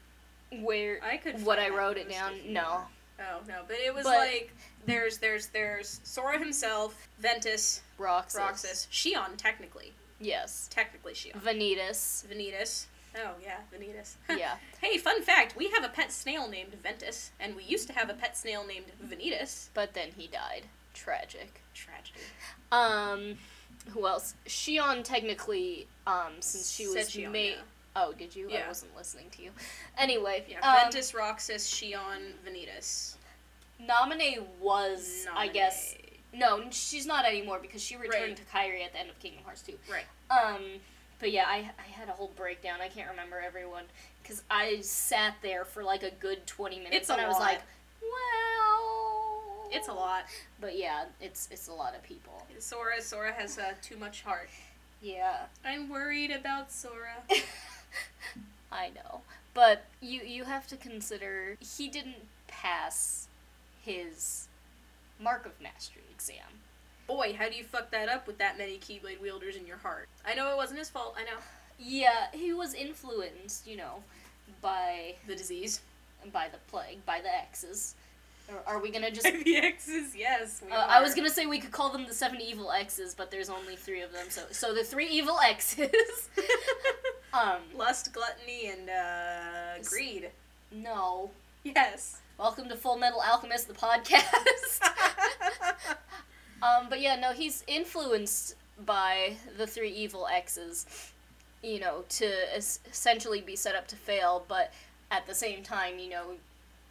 [0.63, 2.35] where I could what I wrote it down.
[2.47, 2.83] No.
[3.21, 4.53] Oh no, but it was But- like
[4.87, 8.39] there's there's there's Sora himself, Ventus, Roxas.
[8.41, 9.93] Roxas, Xion technically.
[10.21, 10.69] Yes.
[10.73, 11.33] Technically Xion.
[11.41, 12.25] Vanitas.
[12.27, 12.87] Vanitas.
[13.17, 14.15] Oh yeah, Vanitas.
[14.39, 14.57] Yeah.
[14.81, 18.11] Hey, fun fact, we have a pet snail named Ventus, and we used to have
[18.11, 19.69] a pet snail named Vanitas.
[19.75, 20.63] But then he died.
[20.95, 21.61] Tragic.
[21.75, 22.19] Tragedy.
[22.73, 23.39] Um,
[23.90, 24.35] who else?
[24.47, 27.51] Xion technically, um, since she was made.
[27.51, 27.55] yeah.
[27.97, 28.51] Oh, did you?
[28.51, 29.51] I wasn't listening to you.
[29.97, 33.14] Anyway, Yeah, um, Ventus, Roxas, Xion, Vanitas.
[33.81, 35.94] Naminé was, I guess.
[36.33, 38.37] No, she's not anymore because she returned Right.
[38.37, 39.75] to Kairi at the end of Kingdom Hearts 2.
[39.88, 40.05] Right.
[40.31, 40.62] Um,
[41.20, 42.81] but yeah, I, I had a whole breakdown.
[42.81, 43.85] I can't remember everyone
[44.23, 47.35] because I sat there for like a good 20 minutes It's a and I was
[47.35, 47.42] lot.
[47.42, 47.61] like,
[48.03, 49.13] well.
[49.75, 50.25] It's a lot.
[50.61, 52.47] But yeah, it's it's a lot of people.
[52.59, 54.49] Sora, Sora has uh, too much heart.
[55.03, 55.47] Yeah.
[55.65, 57.17] I'm worried about Sora.
[58.73, 59.21] I know.
[59.53, 63.29] But you you have to consider he didn't pass
[63.83, 64.49] his
[65.21, 66.61] Mark of Mastery exam.
[67.07, 70.09] Boy, how do you fuck that up with that many Keyblade wielders in your heart?
[70.27, 71.15] I know it wasn't his fault.
[71.19, 71.39] I know
[71.79, 74.03] Yeah, he was influenced, you know,
[74.63, 75.83] by the disease.
[76.33, 77.95] by the plague, by the X's.
[78.49, 79.25] Or are we gonna just?
[79.45, 80.63] the X's, yes.
[80.71, 83.49] Uh, I was gonna say we could call them the seven evil X's, but there's
[83.49, 84.27] only three of them.
[84.29, 86.29] So so the three evil X's.
[87.33, 90.31] um, lust, gluttony, and uh, greed.
[90.71, 91.31] no.
[91.65, 92.21] Yes.
[92.39, 94.83] Welcome to Full Metal Alchemist, the podcast.
[96.63, 98.55] Um, but yeah, no, he's influenced
[98.87, 100.87] by the three evil X's,
[101.63, 102.27] you know, to
[102.57, 104.73] es- essentially be set up to fail, but
[105.11, 106.25] at the same time, you know,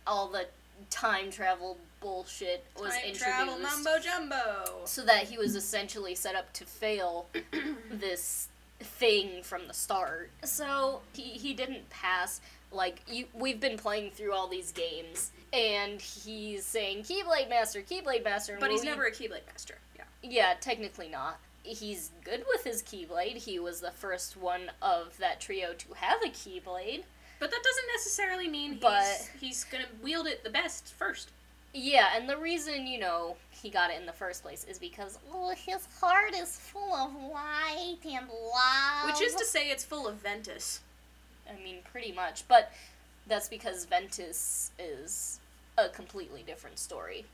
[0.05, 0.45] all the
[0.89, 4.81] time travel bullshit was Time introduced travel mumbo jumbo.
[4.85, 7.27] so that he was essentially set up to fail
[7.91, 10.29] this thing from the start.
[10.43, 12.41] So he, he didn't pass.
[12.71, 18.23] Like you, we've been playing through all these games, and he's saying Keyblade Master, Keyblade
[18.23, 19.77] Master, But he's we- never a Keyblade master.
[19.95, 20.03] Yeah.
[20.23, 21.39] yeah, technically not.
[21.63, 23.37] He's good with his Keyblade.
[23.37, 27.03] He was the first one of that trio to have a Keyblade.
[27.43, 31.29] But that doesn't necessarily mean he's, he's gonna wield it the best first.
[31.73, 35.19] Yeah, and the reason, you know, he got it in the first place is because,
[35.29, 39.07] oh, his heart is full of light and love.
[39.07, 40.79] Which is to say, it's full of Ventus.
[41.45, 42.47] I mean, pretty much.
[42.47, 42.71] But
[43.27, 45.41] that's because Ventus is
[45.77, 47.25] a completely different story.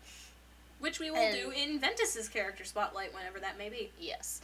[0.80, 3.92] Which we will And- do in Ventus's character spotlight whenever that may be.
[4.00, 4.42] Yes.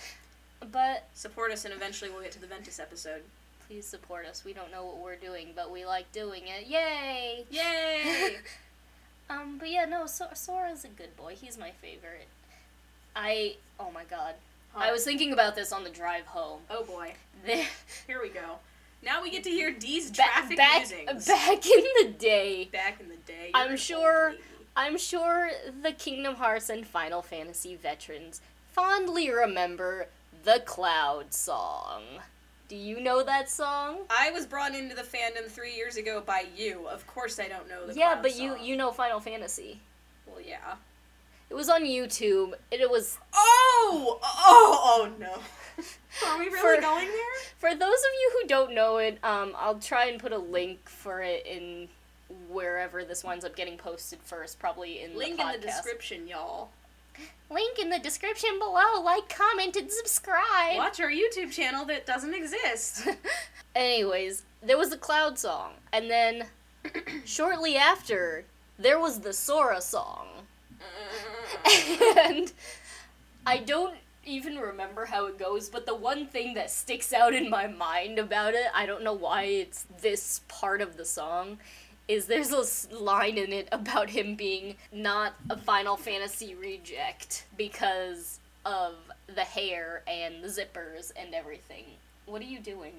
[0.71, 3.23] But Support us, and eventually we'll get to the Ventus episode.
[3.67, 4.43] Please support us.
[4.45, 6.67] We don't know what we're doing, but we like doing it.
[6.67, 7.45] Yay!
[7.49, 8.38] Yay!
[9.28, 11.34] Um, but yeah, no, so- Sora's a good boy.
[11.34, 12.28] He's my favorite.
[13.15, 14.36] I, oh my god.
[14.75, 16.60] I was thinking about this on the drive home.
[16.69, 17.13] Oh boy.
[17.43, 17.65] There,
[18.08, 18.60] Here we go.
[19.04, 21.25] Now we get to hear Dee's ba- traffic back, musings.
[21.25, 23.49] back in the day, Back in the day.
[23.56, 24.38] I'm sure- old.
[24.75, 25.49] I'm sure
[25.82, 28.41] the Kingdom Hearts and Final Fantasy veterans
[28.73, 30.06] fondly remember
[30.43, 32.04] the Cloud song.
[32.67, 33.99] Do you know that song?
[34.10, 36.88] I was brought into the fandom three years ago by you.
[36.88, 37.93] Of course, I don't know the.
[37.93, 37.99] Song.
[37.99, 38.63] Yeah, but you song.
[38.63, 39.82] you know Final Fantasy.
[40.25, 40.75] Well, yeah.
[41.49, 42.54] It was on YouTube.
[42.71, 44.19] It, it was Oh!
[44.23, 44.80] Oh!
[44.84, 45.38] Oh no.
[46.28, 47.36] Are we really For- going there?
[47.58, 49.19] for those of you who don't know it.
[49.23, 51.88] Um, I'll try and put a link for it in
[52.49, 56.69] wherever this winds up getting posted first, probably in Link the in the description, y'all.
[57.49, 59.01] Link in the description below.
[59.04, 60.78] Like, comment, and subscribe.
[60.78, 63.08] Watch our YouTube channel that doesn't exist.
[63.75, 66.47] Anyways, there was the Cloud song, and then
[67.25, 68.45] shortly after,
[68.78, 70.28] there was the Sora song.
[72.17, 72.51] and
[73.45, 77.49] I don't even remember how it goes, but the one thing that sticks out in
[77.49, 81.60] my mind about it, I don't know why it's this part of the song,
[82.08, 87.46] is there's a s- line in it about him being not a Final Fantasy reject
[87.58, 88.96] because of
[89.34, 91.86] the hair and the zippers and everything.
[92.26, 92.94] What are you doing?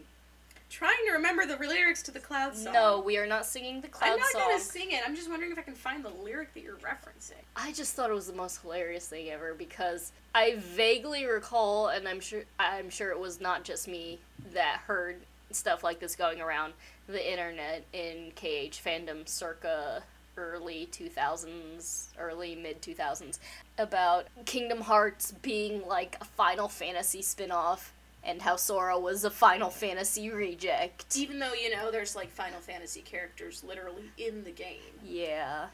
[0.69, 2.73] Trying to remember the lyrics to the Cloud song.
[2.73, 4.14] No, we are not singing the Cloud song.
[4.14, 4.42] I'm not song.
[4.51, 5.01] gonna sing it.
[5.07, 7.35] I'm just wondering if I can find the lyric that you're referencing.
[7.55, 12.09] I just thought it was the most hilarious thing ever because I vaguely recall, and
[12.09, 14.19] I'm sure I'm sure it was not just me
[14.55, 15.19] that heard
[15.50, 16.72] stuff like this going around
[17.06, 20.02] the internet in KH fandom circa
[20.37, 23.38] early 2000s, early mid 2000s
[23.78, 29.70] about Kingdom Hearts being like a Final Fantasy spin-off and how Sora was a Final
[29.70, 31.16] Fantasy reject.
[31.16, 34.80] Even though you know there's like Final Fantasy characters literally in the game.
[35.04, 35.66] Yeah.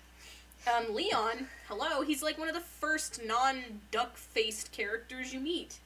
[0.66, 2.02] Um, Leon, hello.
[2.02, 5.80] He's like one of the first non-duck-faced characters you meet.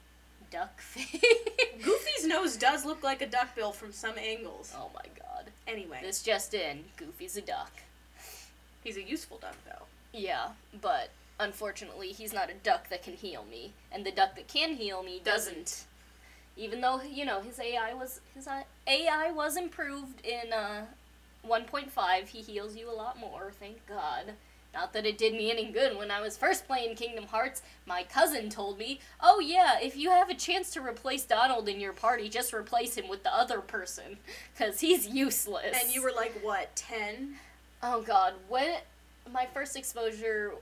[0.51, 1.21] Duck face.
[1.83, 4.73] Goofy's nose does look like a duckbill from some angles.
[4.77, 5.45] oh my god.
[5.67, 7.71] Anyway, This just in, Goofy's a duck.
[8.83, 9.85] he's a useful duck though.
[10.13, 10.49] Yeah,
[10.81, 14.75] but unfortunately, he's not a duck that can heal me, and the duck that can
[14.75, 15.83] heal me doesn't.
[16.55, 18.47] Even though you know his AI was his
[18.87, 20.85] AI was improved in uh,
[21.47, 23.51] 1.5, he heals you a lot more.
[23.59, 24.33] Thank God.
[24.77, 27.63] Not that it did me any good when I was first playing Kingdom Hearts.
[27.87, 31.79] My cousin told me, "Oh yeah, if you have a chance to replace Donald in
[31.79, 34.19] your party, just replace him with the other person,
[34.55, 37.39] cause he's useless." And you were like what, ten?
[37.81, 38.77] Oh god, when
[39.33, 40.53] my first exposure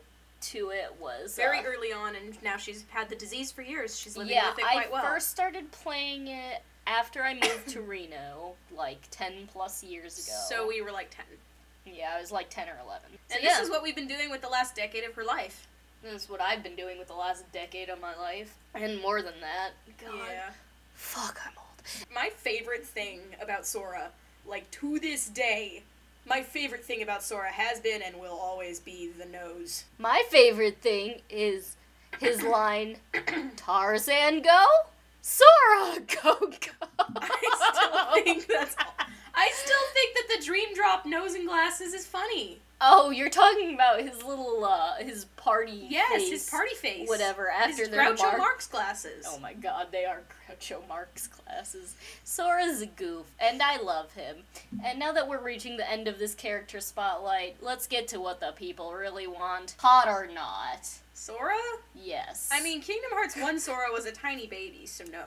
[0.41, 3.99] to it was Very uh, early on, and now she's had the disease for years.
[3.99, 5.03] She's living yeah, with it I quite well.
[5.03, 10.37] first started playing it after I moved to Reno, like ten plus years ago.
[10.47, 11.25] So we were like ten.
[11.85, 13.09] Yeah, I was like ten or eleven.
[13.29, 15.23] So And yeah, this is what we've been doing with the last decade of her
[15.23, 15.67] life.
[16.03, 19.21] this is what I've been doing with the last decade of my life, and more
[19.21, 19.71] than that.
[20.03, 20.49] God, Yeah.
[20.93, 22.05] fuck, I'm old.
[22.13, 24.09] My favorite thing about Sora,
[24.47, 25.83] like to this day,
[26.27, 29.85] my favorite thing about Sora has been and will always be the nose.
[29.99, 31.75] My favorite thing is
[32.19, 32.97] his line,
[33.55, 34.65] Tarzan go,
[35.21, 36.87] Sora go go.
[36.99, 38.75] I still think that's.
[39.35, 42.59] I still think that the Dream Drop nose and glasses is funny.
[42.81, 47.07] Oh, you're talking about his little uh his party Yes, face, his party face.
[47.07, 49.25] whatever after His their Groucho mark- Marx glasses.
[49.27, 51.95] Oh my god, they are Groucho Marx glasses.
[52.25, 54.37] Sora's a goof, and I love him.
[54.83, 58.41] And now that we're reaching the end of this character spotlight, let's get to what
[58.41, 59.75] the people really want.
[59.79, 60.89] Hot or not?
[61.13, 61.55] Sora?
[61.95, 62.49] Yes.
[62.51, 65.23] I mean, Kingdom Hearts 1 Sora was a tiny baby, so no.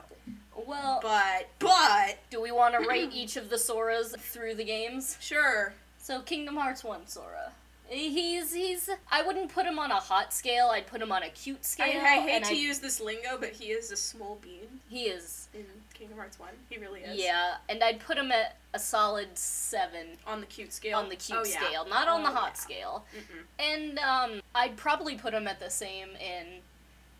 [0.67, 5.17] Well, But, but, do we want to rate each of the Soras through the games?
[5.19, 5.73] sure.
[6.01, 7.51] So Kingdom Hearts 1 Sora.
[7.91, 11.29] He's he's I wouldn't put him on a hot scale, I'd put him on a
[11.29, 11.99] cute scale.
[12.03, 15.05] I, I hate to I- use this lingo, but he is a small bean He
[15.05, 16.49] is in Kingdom Hearts 1.
[16.69, 17.17] He really is.
[17.19, 20.99] Yeah, and I'd put him at a solid seven On the cute scale.
[20.99, 21.59] on the cute Oh, yeah.
[21.67, 22.59] scale, not on the Oh, hot yeah.
[22.61, 23.05] scale.
[23.17, 23.43] Mm-mm.
[23.59, 26.61] And um, I'd probably put him at the same in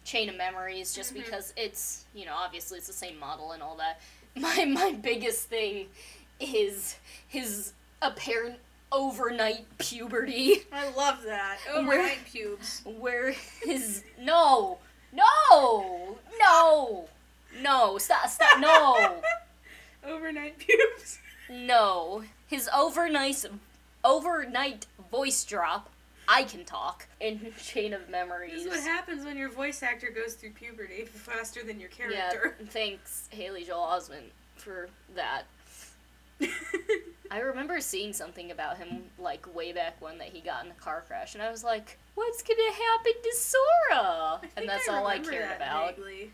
[0.09, 1.23] Chain of Memories, just Mhm.
[1.23, 4.01] because it's you know obviously it's the same model and all that.
[4.35, 5.89] My my biggest thing
[6.39, 6.95] is
[7.27, 8.59] his apparent
[8.91, 11.59] overnight puberty, I love that.
[11.69, 12.81] Overnight pubes.
[12.85, 14.79] where his no
[15.11, 17.07] no no
[17.61, 19.21] no stop stop no.
[20.03, 21.19] Overnight pubes.
[21.49, 23.45] No, his overnight
[24.03, 25.89] overnight voice drop.
[26.31, 28.51] I can talk in Chain of Memories.
[28.53, 32.55] This is what happens when your voice actor goes through puberty faster than your character.
[32.59, 35.43] yeah, thanks Haley Joel Osment for that.
[37.31, 40.75] I remember seeing something about him like way back when that he got in a
[40.75, 45.05] car crash, and I was like, "What's gonna happen to Sora?" And that's I all
[45.07, 45.97] I cared about.
[45.97, 46.31] vaguely.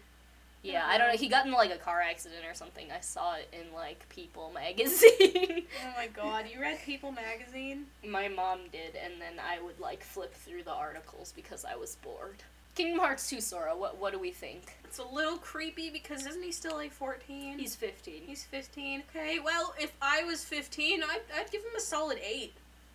[0.73, 1.17] Yeah, I don't know.
[1.17, 2.91] He got in like a car accident or something.
[2.91, 5.63] I saw it in like People magazine.
[5.85, 7.85] Oh my god, you read People magazine?
[8.05, 11.95] My mom did, and then I would like flip through the articles because I was
[11.97, 12.37] bored.
[12.75, 14.75] Kingdom Hearts 2 Sora, what what do we think?
[14.83, 17.57] It's a little creepy because isn't he still like 14?
[17.57, 18.23] He's 15.
[18.25, 19.03] He's 15.
[19.09, 22.53] Okay, well, if I was 15, I'd, I'd give him a solid 8.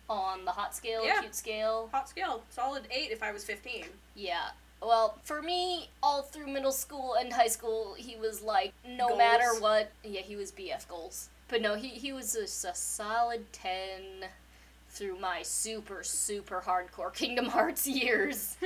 [0.09, 1.21] on the hot scale, Yeah.
[1.21, 1.89] cute scale.
[1.93, 2.43] Hot scale.
[2.49, 3.85] Solid 8 if I was 15.
[4.15, 4.49] Yeah.
[4.81, 9.17] Well, for me, all through middle school and high school, he was like, no Goals.
[9.17, 11.29] matter what, yeah, he was BF goals.
[11.47, 13.71] But no, he, he was just a solid 10
[14.89, 18.57] through my super, super hardcore Kingdom Hearts years.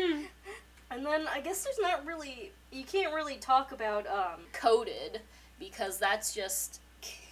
[0.91, 5.21] And then I guess there's not really you can't really talk about um coded
[5.59, 6.79] because that's just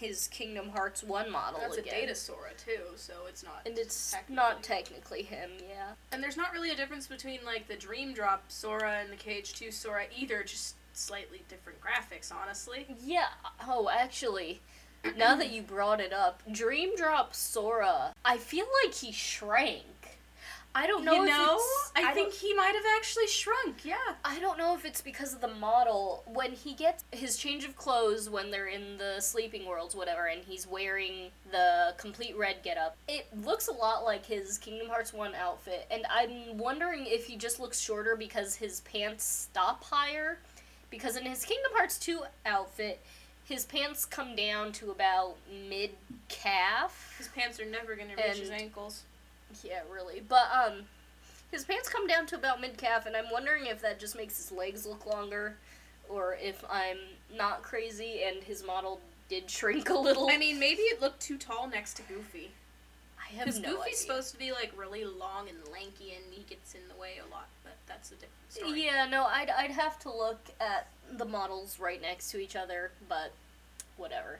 [0.03, 1.93] his Kingdom Hearts 1 model That's a again.
[2.01, 3.61] Data Sora too, so it's not.
[3.65, 5.93] and it's technically- not technically him, yeah.
[6.11, 9.71] And there's not really a difference between like the Dream Drop Sora and the KH2
[9.71, 10.43] Sora either.
[10.43, 12.85] Just slightly different graphics, honestly.
[13.03, 13.27] Yeah.
[13.67, 14.61] Oh, actually,
[15.17, 19.83] now that you brought it up, Dream Drop Sora, I feel like he shrank.
[20.75, 21.59] I don't know you know,
[21.95, 23.85] I, don't- think he might have actually shrunk.
[23.85, 23.95] Yeah.
[24.25, 26.23] I don't know if it's because of the model.
[26.25, 30.43] When he gets his change of clothes when they're in the sleeping worlds, whatever, and
[30.43, 35.35] he's wearing the complete red getup, it looks a lot like his Kingdom Hearts 1
[35.35, 35.85] outfit.
[35.91, 40.39] And I'm wondering if he just looks shorter because his pants stop higher.
[40.89, 43.03] Because in his Kingdom Hearts 2 outfit,
[43.45, 45.35] his pants come down to about
[45.69, 45.91] mid
[46.29, 47.13] calf.
[47.17, 49.03] His pants are never gonna reach his ankles.
[49.63, 50.21] Yeah, really.
[50.27, 50.83] But um
[51.51, 54.37] his pants come down to about mid calf and I'm wondering if that just makes
[54.37, 55.55] his legs look longer
[56.09, 56.97] or if I'm
[57.35, 60.29] not crazy and his model did shrink a little.
[60.29, 62.51] I mean, maybe it looked too tall next to Goofy.
[63.19, 63.95] I have Because no Goofy's idea.
[63.97, 67.31] supposed to be like really long and lanky, and he gets in the way a
[67.33, 67.47] lot.
[67.63, 68.85] But that's a different story.
[68.85, 72.91] Yeah, no, I'd I'd have to look at the models right next to each other,
[73.07, 73.31] but
[73.97, 74.39] whatever.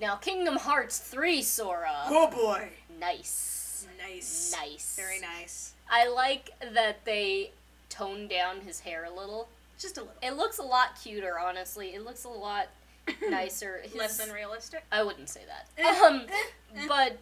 [0.00, 2.02] Now Kingdom Hearts 3 Sora.
[2.06, 2.70] Oh boy.
[3.00, 3.67] Nice.
[3.98, 4.54] Nice.
[4.58, 4.96] Nice.
[4.96, 5.72] Very nice.
[5.90, 7.52] I like that they
[7.88, 9.48] toned down his hair a little.
[9.78, 10.14] Just a little.
[10.22, 11.88] It looks a lot cuter, honestly.
[11.94, 12.68] It looks a lot
[13.28, 13.80] nicer.
[13.82, 14.84] His- Less unrealistic.
[14.92, 15.68] I wouldn't say that.
[15.82, 16.34] Eh, Um, eh,
[16.76, 16.84] eh.
[16.88, 17.18] but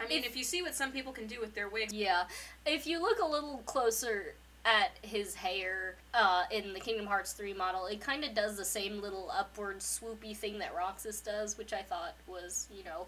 [0.00, 2.24] I mean, if- if, you see what some people can do with their wigs, yeah,
[2.66, 7.52] if you look a little closer at his hair uh, in the Kingdom Hearts 3
[7.52, 11.72] model, it kind of does the same little upward swoopy thing that Roxas does, which
[11.72, 13.06] I thought was, you know,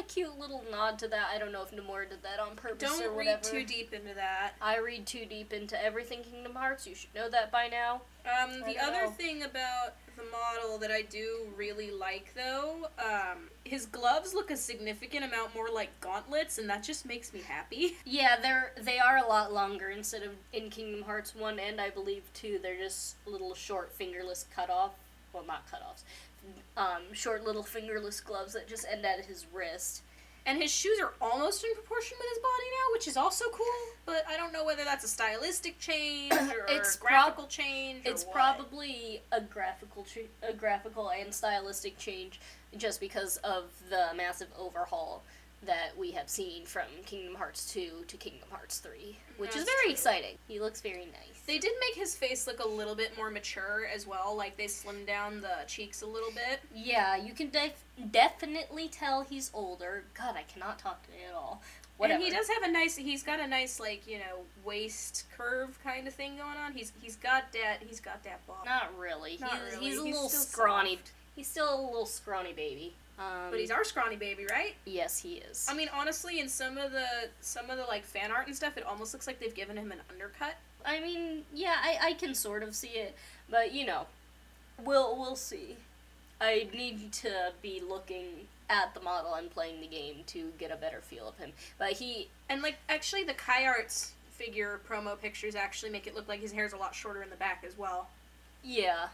[0.00, 1.28] a cute little nod to that.
[1.34, 4.14] I don't know if Nomura did that on purpose or don't read too deep into
[4.14, 4.52] that.
[4.60, 6.86] I read too deep into everything Kingdom Hearts.
[6.86, 8.02] You should know that by now.
[8.24, 9.10] Um, the other know.
[9.10, 14.56] thing about the model that I do really like, though, um, his gloves look a
[14.56, 17.96] significant amount more like gauntlets, and that just makes me happy.
[18.08, 21.90] Yeah, they're they are a lot longer instead of in Kingdom Hearts one and I
[21.90, 22.58] believe two.
[22.62, 24.92] They're just little short fingerless cut off.
[25.32, 26.04] Well, not cut offs.
[26.76, 30.02] Um, short little fingerless gloves that just end at his wrist.
[30.44, 33.66] And his shoes are almost in proportion with his body now, which is also cool.
[34.04, 38.06] But I don't know whether that's a stylistic change or It's a prob- graphical change.
[38.06, 38.32] Or It's what.
[38.34, 42.40] probably a graphical ch- a graphical and stylistic change
[42.76, 45.24] just because of the massive overhaul
[45.66, 49.82] that we have seen from Kingdom Hearts 2 to Kingdom Hearts 3, which is very
[49.84, 49.90] true.
[49.92, 50.36] exciting.
[50.48, 51.40] He looks very nice.
[51.46, 54.34] They did make his face look a little bit more mature as well.
[54.36, 56.60] Like they slimmed down the cheeks a little bit.
[56.74, 60.04] Yeah, you can def- definitely tell he's older.
[60.18, 61.62] God, I cannot talk today at all.
[61.98, 62.16] Whatever.
[62.22, 62.96] And he does have a nice.
[62.96, 66.72] He's got a nice like you know waist curve kind of thing going on.
[66.74, 67.78] He's he's got that.
[67.80, 68.66] He's got that bob.
[68.66, 69.38] Not really.
[69.40, 69.86] Not he's, really.
[69.86, 70.96] he's a He's little scrawny.
[70.96, 71.12] soft.
[71.34, 72.94] He's still a little scrawny baby.
[73.18, 74.74] Um, But he's our scrawny baby, right?
[74.84, 75.66] yes, he is.
[75.70, 77.06] I mean, honestly, in some of the
[77.40, 79.90] some of the like fan art and stuff, it almost looks like they've given him
[79.92, 80.54] an undercut.
[80.84, 83.16] I mean, yeah, I, I can sort of see it,
[83.50, 84.06] but you know,
[84.84, 85.76] we'll we'll see.
[86.40, 90.76] I need to be looking at the model and playing the game to get a
[90.76, 91.52] better feel of him.
[91.78, 96.28] But he, And like, actually, the Kai Arts figure promo pictures actually make it look
[96.28, 98.08] like his hair's a lot shorter in the back as well.
[98.62, 99.08] yeah,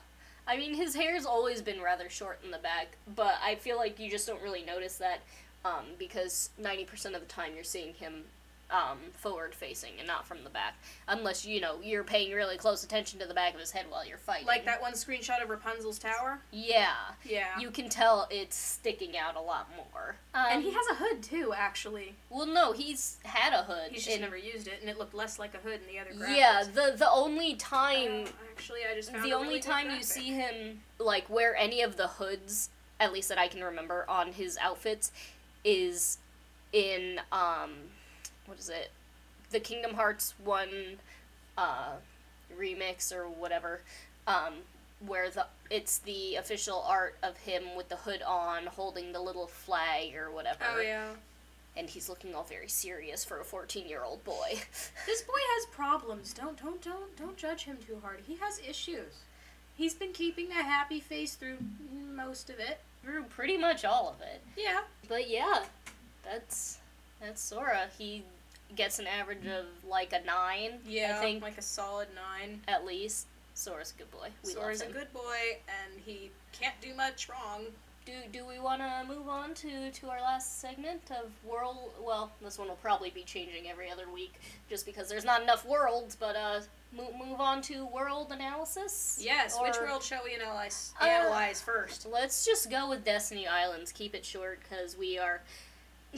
[0.47, 3.99] I mean, his hair's always been rather short in the back, but I feel like
[4.01, 5.21] you just don't really notice that
[5.65, 8.25] um, because ninety percent of the time you're seeing him
[8.73, 10.75] um, forward facing and not from the back,
[11.07, 14.07] unless you know you're paying really close attention to the back of his head while
[14.07, 14.47] you're fighting.
[14.47, 16.41] Like that one screenshot of Rapunzel's tower.
[16.51, 17.59] Yeah, Yeah.
[17.61, 20.17] you can tell it's sticking out a lot more.
[20.35, 22.15] Um, and he has a hood too, actually.
[22.31, 23.93] well, no, he's had a hood.
[23.93, 26.11] He's just never used it, and it looked less like a hood in the other
[26.13, 26.37] graphics.
[26.37, 30.29] yeah, the the only time Uh, actually, I just the only really time you see
[30.29, 34.57] him like wear any of the hoods, at least that I can remember on his
[34.59, 35.13] outfits,
[35.65, 36.19] is
[36.73, 37.73] in um,
[38.53, 38.91] what is it?
[39.51, 40.99] The Kingdom Hearts one,
[41.57, 41.93] uh,
[42.55, 43.81] remix or whatever,
[44.27, 44.53] um,
[45.07, 49.47] where the it's the official art of him with the hood on, holding the little
[49.47, 50.65] flag or whatever.
[50.77, 51.13] Oh yeah.
[51.75, 54.61] And he's looking all very serious for a fourteen-year-old boy.
[55.07, 56.35] This boy has problems.
[56.35, 58.21] Don't don't don't don't judge him too hard.
[58.27, 59.21] He has issues.
[59.75, 61.57] He's been keeping a happy face through
[62.15, 62.81] most of it.
[63.03, 64.43] Through pretty much all of it.
[64.59, 64.81] Yeah.
[65.09, 65.63] But yeah,
[66.23, 66.81] that's
[67.19, 67.89] that's Sora.
[67.97, 68.25] He
[68.77, 70.81] gets an average of like a nine.
[70.87, 71.17] Yeah.
[71.19, 72.61] I think like a solid nine.
[72.69, 73.27] at least.
[73.55, 74.29] Sora's a good boy.
[74.45, 77.67] We Sora's a good boy, and he can't do much wrong.
[78.07, 81.93] Do do we want to move on to to our last segment of world?
[82.01, 85.65] Well, this one will probably be changing every other week, just because there's not enough
[85.67, 86.17] worlds.
[86.19, 86.61] But uh,
[86.97, 89.21] move move on to world analysis.
[89.21, 89.57] Yes.
[89.61, 90.95] which world shall we analyze?
[91.01, 92.07] Uh, analyze first.
[92.11, 93.93] Let's just go with Destiny Islands.
[93.93, 95.43] Keep it short because we are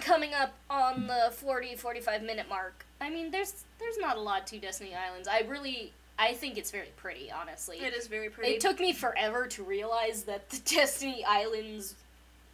[0.01, 2.85] coming up on the 40 45 minute mark.
[3.01, 5.29] I mean, there's there's not a lot to Destiny Islands.
[5.29, 7.79] I really I think it's very pretty, honestly.
[7.79, 8.53] It is very pretty.
[8.53, 11.95] It took me forever to realize that the Destiny Islands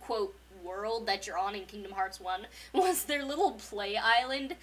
[0.01, 0.35] quote
[0.65, 4.57] world that you're on in Kingdom Hearts 1 was their little play island.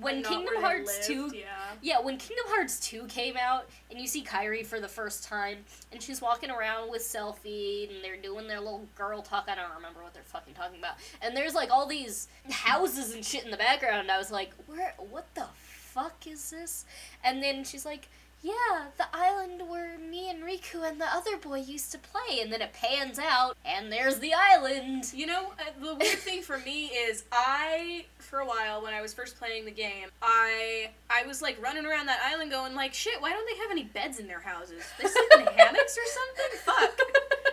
[0.00, 1.46] When Kingdom Hearts lived, 2 Yeah.
[1.80, 5.58] Yeah, when Kingdom Hearts 2 came out and you see Kairi for the first time
[5.92, 9.74] and she's walking around with Selphie and they're doing their little girl talk, I don't
[9.74, 10.94] remember what they're fucking talking about.
[11.22, 14.10] And there's like all these houses and shit in the background.
[14.10, 16.84] I was like, "Where what the fuck is this?"
[17.24, 18.08] And then she's like,
[18.42, 22.52] "Yeah, the island where me and Riku and the other boy used to play." And
[22.52, 25.12] then it pans out and there's the island.
[25.14, 29.00] You know, uh, the weird thing for me is I, for a while when I
[29.02, 32.94] was first playing the game, I I was like running around that island going like,
[32.94, 34.84] shit, why don't they have any beds in their houses?
[35.00, 36.58] They sleep in hammocks or something?
[36.64, 37.00] Fuck.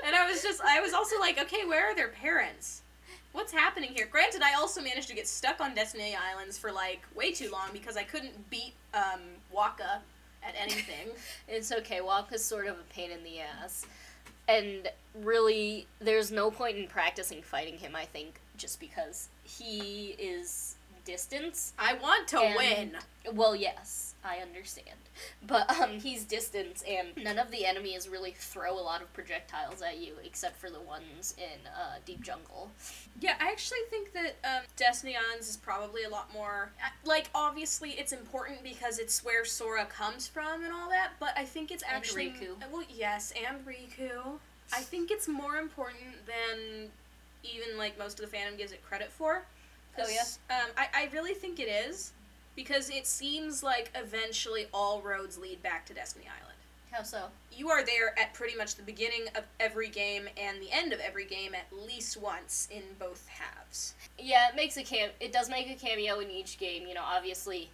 [0.06, 2.84] And I was just, I was also like, okay, where are their parents?
[3.32, 4.08] What's happening here?
[4.10, 7.70] Granted, I also managed to get stuck on Destiny Islands for like way too long
[7.74, 9.22] because I couldn't beat um,
[9.54, 10.00] Wakka
[10.48, 11.10] at anything.
[11.48, 12.00] It's okay.
[12.00, 13.86] Wakka's sort of a pain in the ass.
[14.48, 14.90] And
[15.24, 20.76] really, there's no point in practicing fighting him, I think, just because he is
[21.06, 21.74] distance.
[21.80, 22.98] I want to And- win.
[23.36, 24.98] Well, yes, I understand.
[25.42, 29.82] But um he's distance and none of the enemies really throw a lot of projectiles
[29.82, 32.70] at you except for the ones in uh, Deep Jungle.
[33.20, 36.72] Yeah, I actually think that um, Destiny Islands is probably a lot more.
[36.84, 41.34] uh, Like, obviously, it's important because it's where Sora comes from and all that, but
[41.38, 42.28] I think it's And actually.
[42.32, 42.52] Riku.
[42.62, 44.40] uh, Well, yes, and Riku.
[44.74, 46.92] I think it's more important than
[47.44, 49.46] even, like, most of the fandom gives it credit for.
[49.98, 50.56] Oh, yeah?
[50.56, 52.12] Um, I, I really think it is,
[52.56, 56.58] because it seems like eventually all roads lead back to Destiny Island
[56.92, 57.26] How so?
[57.52, 61.00] you are there at pretty much the beginning of every game and the end of
[61.00, 63.94] every game at least once in both halves.
[64.18, 65.10] Yeah, it makes a cam.
[65.20, 66.88] It does make a cameo in each game.
[66.88, 67.70] You know, obviously,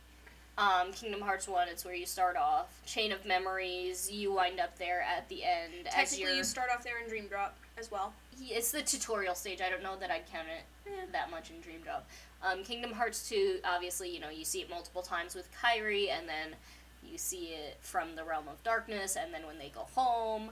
[0.57, 1.67] um, Kingdom Hearts One.
[1.67, 2.81] It's where you start off.
[2.85, 4.11] Chain of Memories.
[4.11, 7.27] You wind up there at the end as Technically, you start off there in Dream
[7.27, 8.13] Drop as well.
[8.49, 9.61] It's the tutorial stage.
[9.61, 12.07] I don't know that I'd count it that much in Dream Drop.
[12.43, 16.27] Um, Kingdom Hearts 2, obviously, you know, you see it multiple times with Kairi, and
[16.27, 16.55] then
[17.03, 20.49] you see it from the Realm of Darkness, and then when they go home.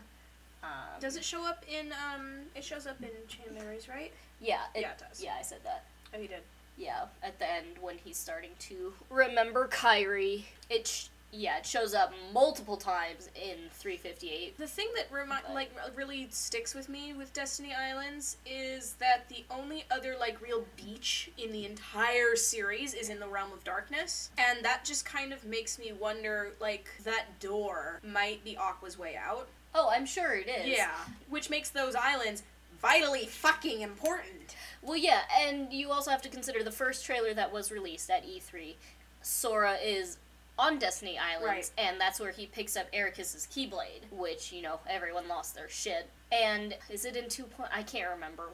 [0.62, 1.92] Um, Does it show up in?
[1.94, 4.12] Um, it shows up in Chain of Memories, right?
[4.42, 5.24] Yeah, it, Yeah, it does.
[5.24, 5.86] Yeah, I said that.
[6.14, 6.42] Oh, you did.
[6.78, 11.94] Yeah, at the end when he's starting to remember Kairi, it sh- yeah it shows
[11.94, 14.58] up multiple times in 358.
[14.58, 19.30] The thing that remi- But- like really sticks with me with Destiny Islands is that
[19.30, 23.64] the only other like real beach in the entire series is in the Realm of
[23.64, 28.98] Darkness, and that just kind of makes me wonder like that door might be Aqua's
[28.98, 29.48] way out.
[29.76, 30.68] Oh, I'm sure it is.
[30.68, 30.92] Yeah,
[31.30, 32.42] which makes those islands
[32.82, 34.56] vitally fucking important.
[34.82, 38.26] Well, yeah, and you also have to consider the first trailer that was released at
[38.26, 38.76] E3.
[39.22, 40.18] Sora is
[40.60, 41.72] on Destiny Islands, Right.
[41.78, 46.10] and that's where he picks up Eraqus's Keyblade, which you know everyone lost their shit.
[46.32, 47.72] And is it in two point?
[47.74, 48.50] I can't remember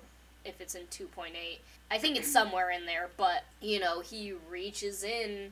[0.46, 1.62] if it's in two point eight.
[1.90, 5.52] I think it's somewhere in there, but you know he reaches in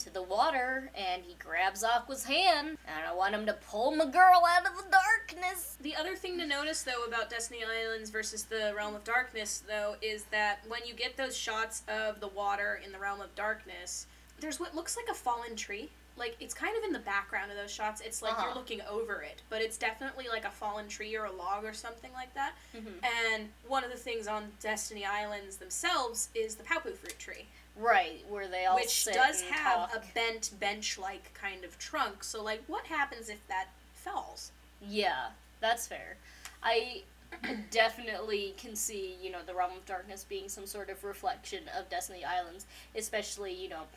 [0.00, 4.04] to the water and he grabs Aqua's hand, and I want him to pull my
[4.04, 5.78] girl out of the darkness.
[5.80, 9.96] The other thing to notice, though, about Destiny Islands versus the Realm of Darkness, though,
[10.02, 14.06] is that when you get those shots of the water in the Realm of Darkness,
[14.44, 15.88] there's what looks like a fallen tree.
[16.16, 18.00] Like, it's kind of in the background of those shots.
[18.02, 18.44] It's like Uh-huh.
[18.46, 21.72] you're looking over it, but it's definitely like a fallen tree or a log or
[21.72, 22.52] something like that.
[22.74, 23.02] Mhm.
[23.04, 28.24] And one of the things on Destiny Islands themselves is the Paopu fruit tree, Right,
[28.28, 29.94] where they all which does have talk.
[29.96, 32.22] a bent bench like kind of trunk.
[32.22, 34.52] So, like, what happens if that falls?
[34.80, 35.30] Yeah,
[35.60, 36.18] that's fair.
[36.62, 37.02] I
[37.72, 41.88] definitely can see, you know, the Realm of Darkness being some sort of reflection of
[41.88, 43.88] Destiny Islands, especially, you know,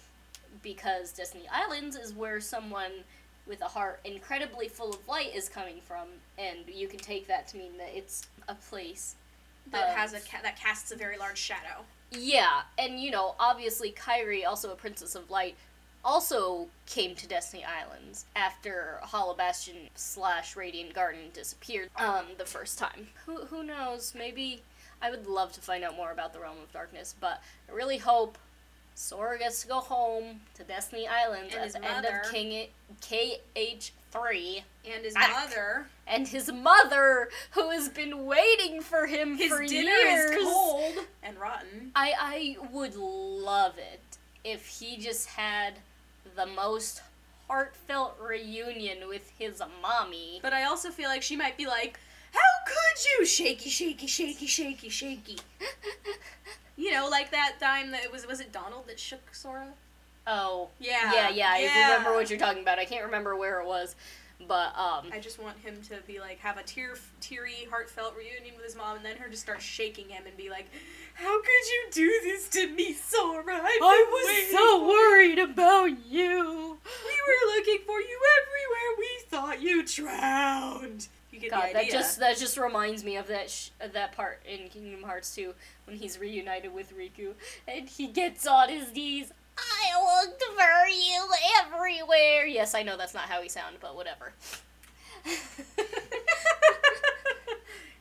[0.63, 2.91] because Destiny Islands is where someone
[3.45, 7.47] with a heart incredibly full of light is coming from, and you can take that
[7.49, 9.15] to mean that it's a place.
[9.71, 11.85] That of- has a ca- that casts a very large shadow.
[12.11, 15.55] Yeah, and you know, obviously Kairi, also a Princess of Light,
[16.05, 22.79] also came to Destiny Islands after Hollow Bastion slash Radiant Garden disappeared um, the first
[22.79, 23.07] time.
[23.25, 24.13] Who who knows?
[24.15, 24.61] Maybe
[25.01, 27.97] I would love to find out more about the Realm of Darkness, but I really
[27.97, 28.37] hope
[28.97, 32.67] Sora gets to go home to Destiny Islands And at his the end of King
[32.99, 39.51] KH three, And his mother, and his mother, who has been waiting for him his
[39.51, 40.31] for dinner years.
[40.31, 41.91] is cold and rotten.
[41.95, 44.01] I I would love it
[44.43, 45.75] if he just had
[46.35, 47.03] the most
[47.47, 50.39] heartfelt reunion with his mommy.
[50.41, 51.99] But I also feel like she might be like,
[52.33, 55.37] "How could you, shaky, shaky, shaky, shaky, shaky?"
[56.77, 59.67] You know, like that time that it was was it Donald that shook Sora?
[60.27, 61.13] Oh, Yeah.
[61.13, 61.71] yeah, yeah.
[61.73, 62.79] I remember what you're talking about.
[62.79, 63.95] I can't remember where it was,
[64.45, 68.55] but um, I just want him to be like have a tear, teary, heartfelt reunion
[68.55, 70.65] with his mom, and then her just start shaking him and be like,
[71.15, 73.55] "How could you do this to me, Sora?
[73.55, 76.77] I've been waiting worried about you.
[76.85, 78.97] We were looking for you everywhere.
[78.99, 81.07] We thought you drowned.
[81.37, 84.13] You get God, the that just that just reminds me of that sh- of that
[84.13, 85.53] part in Kingdom Hearts 2
[85.85, 87.33] when he's reunited with Riku
[87.67, 89.31] and he gets on his knees.
[89.55, 91.27] I looked for you
[91.61, 92.47] everywhere.
[92.47, 94.33] Yes, I know that's not how he sounded, but whatever.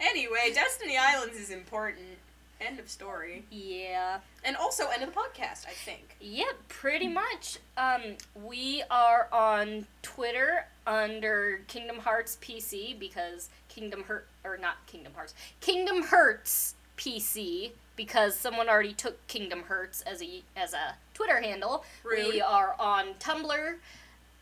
[0.01, 2.16] anyway, Destiny Islands is important.
[2.61, 3.45] End of story.
[3.51, 4.21] yeah.
[4.45, 6.17] And also end of the podcast, I think.
[6.21, 7.59] Yep, pretty much.
[7.77, 15.13] Um, we are on Twitter under Kingdom Hearts PC because Kingdom Hurt or not Kingdom
[15.15, 21.41] Hearts, Kingdom Hurts PC because someone already took Kingdom Hurts as a as a Twitter
[21.41, 21.85] handle.
[22.05, 22.27] Rude.
[22.35, 23.77] We are on Tumblr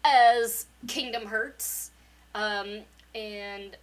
[0.04, 1.90] as Kingdom Hurts,
[2.34, 2.80] um,
[3.14, 3.76] and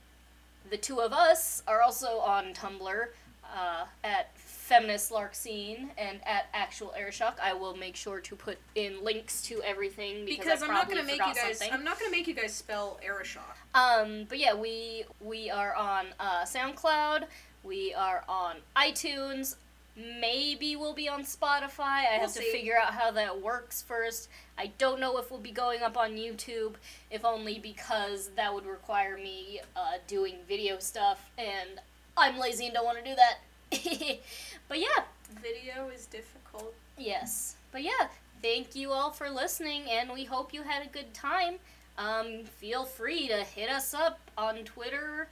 [0.70, 3.08] the two of us are also on Tumblr
[3.56, 7.34] uh, at Feminist lark scene and at Actual Airshock.
[7.44, 11.04] I will make sure to put in links to everything because, Because I'm not gonna
[11.04, 11.58] make you guys.
[11.60, 11.72] something.
[11.74, 13.58] I'm not gonna make you guys spell Aeroshock.
[13.76, 17.26] Um, but yeah, we we are on uh, SoundCloud.
[17.64, 19.56] We are on iTunes.
[19.98, 21.80] Maybe we'll be on Spotify.
[21.82, 22.52] I We'll have to see.
[22.52, 24.30] figure out how that works first.
[24.58, 26.76] I don't know if we'll be going up on YouTube,
[27.12, 31.82] if only because that would require me uh, doing video stuff, and
[32.18, 33.40] I'm lazy and don't want to do that.
[34.68, 35.04] but yeah,
[35.42, 36.74] Video is difficult.
[36.98, 37.56] Yes.
[37.72, 38.08] But yeah,
[38.42, 41.56] thank you all for listening, and we hope you had a good time.
[41.98, 45.28] Um, feel free to hit us up on Twitter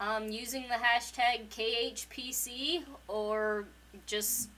[0.00, 3.66] um, using the hashtag KHPC or
[4.06, 4.48] just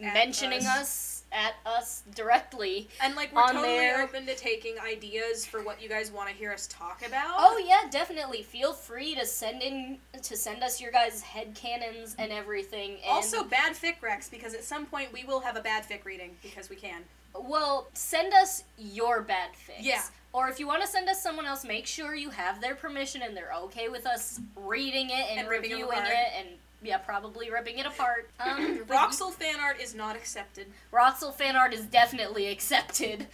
[0.00, 0.66] At mentioning us.
[0.66, 1.17] us.
[1.30, 2.88] At us directly.
[3.02, 4.02] And like we're totally there.
[4.02, 7.36] open to taking ideas for what you guys want to hear us talk about.
[7.38, 8.42] Oh yeah, definitely.
[8.42, 12.92] Feel free to send in to send us your guys' headcanons and everything.
[13.04, 16.04] And Also, bad fic recs because at some point we will have a bad fic
[16.04, 17.02] reading because we can.
[17.34, 19.80] Well, send us your bad fics.
[19.80, 20.02] Yeah.
[20.32, 23.22] Or if you want to send us someone else, make sure you have their permission
[23.22, 26.48] and they're okay with us reading it and, And reviewing it and
[26.82, 28.30] yeah, probably ripping it apart.
[28.40, 30.68] Um, Roxel fan art is not accepted.
[30.92, 33.26] Roxel fan art is definitely accepted.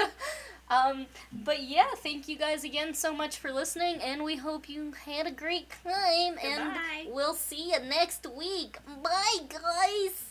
[0.70, 4.92] um, but yeah, thank you guys again so much for listening, and we hope you
[5.04, 6.34] had a great time.
[6.34, 7.04] Goodbye.
[7.04, 8.78] And we'll see you next week.
[9.02, 10.24] Bye, guys.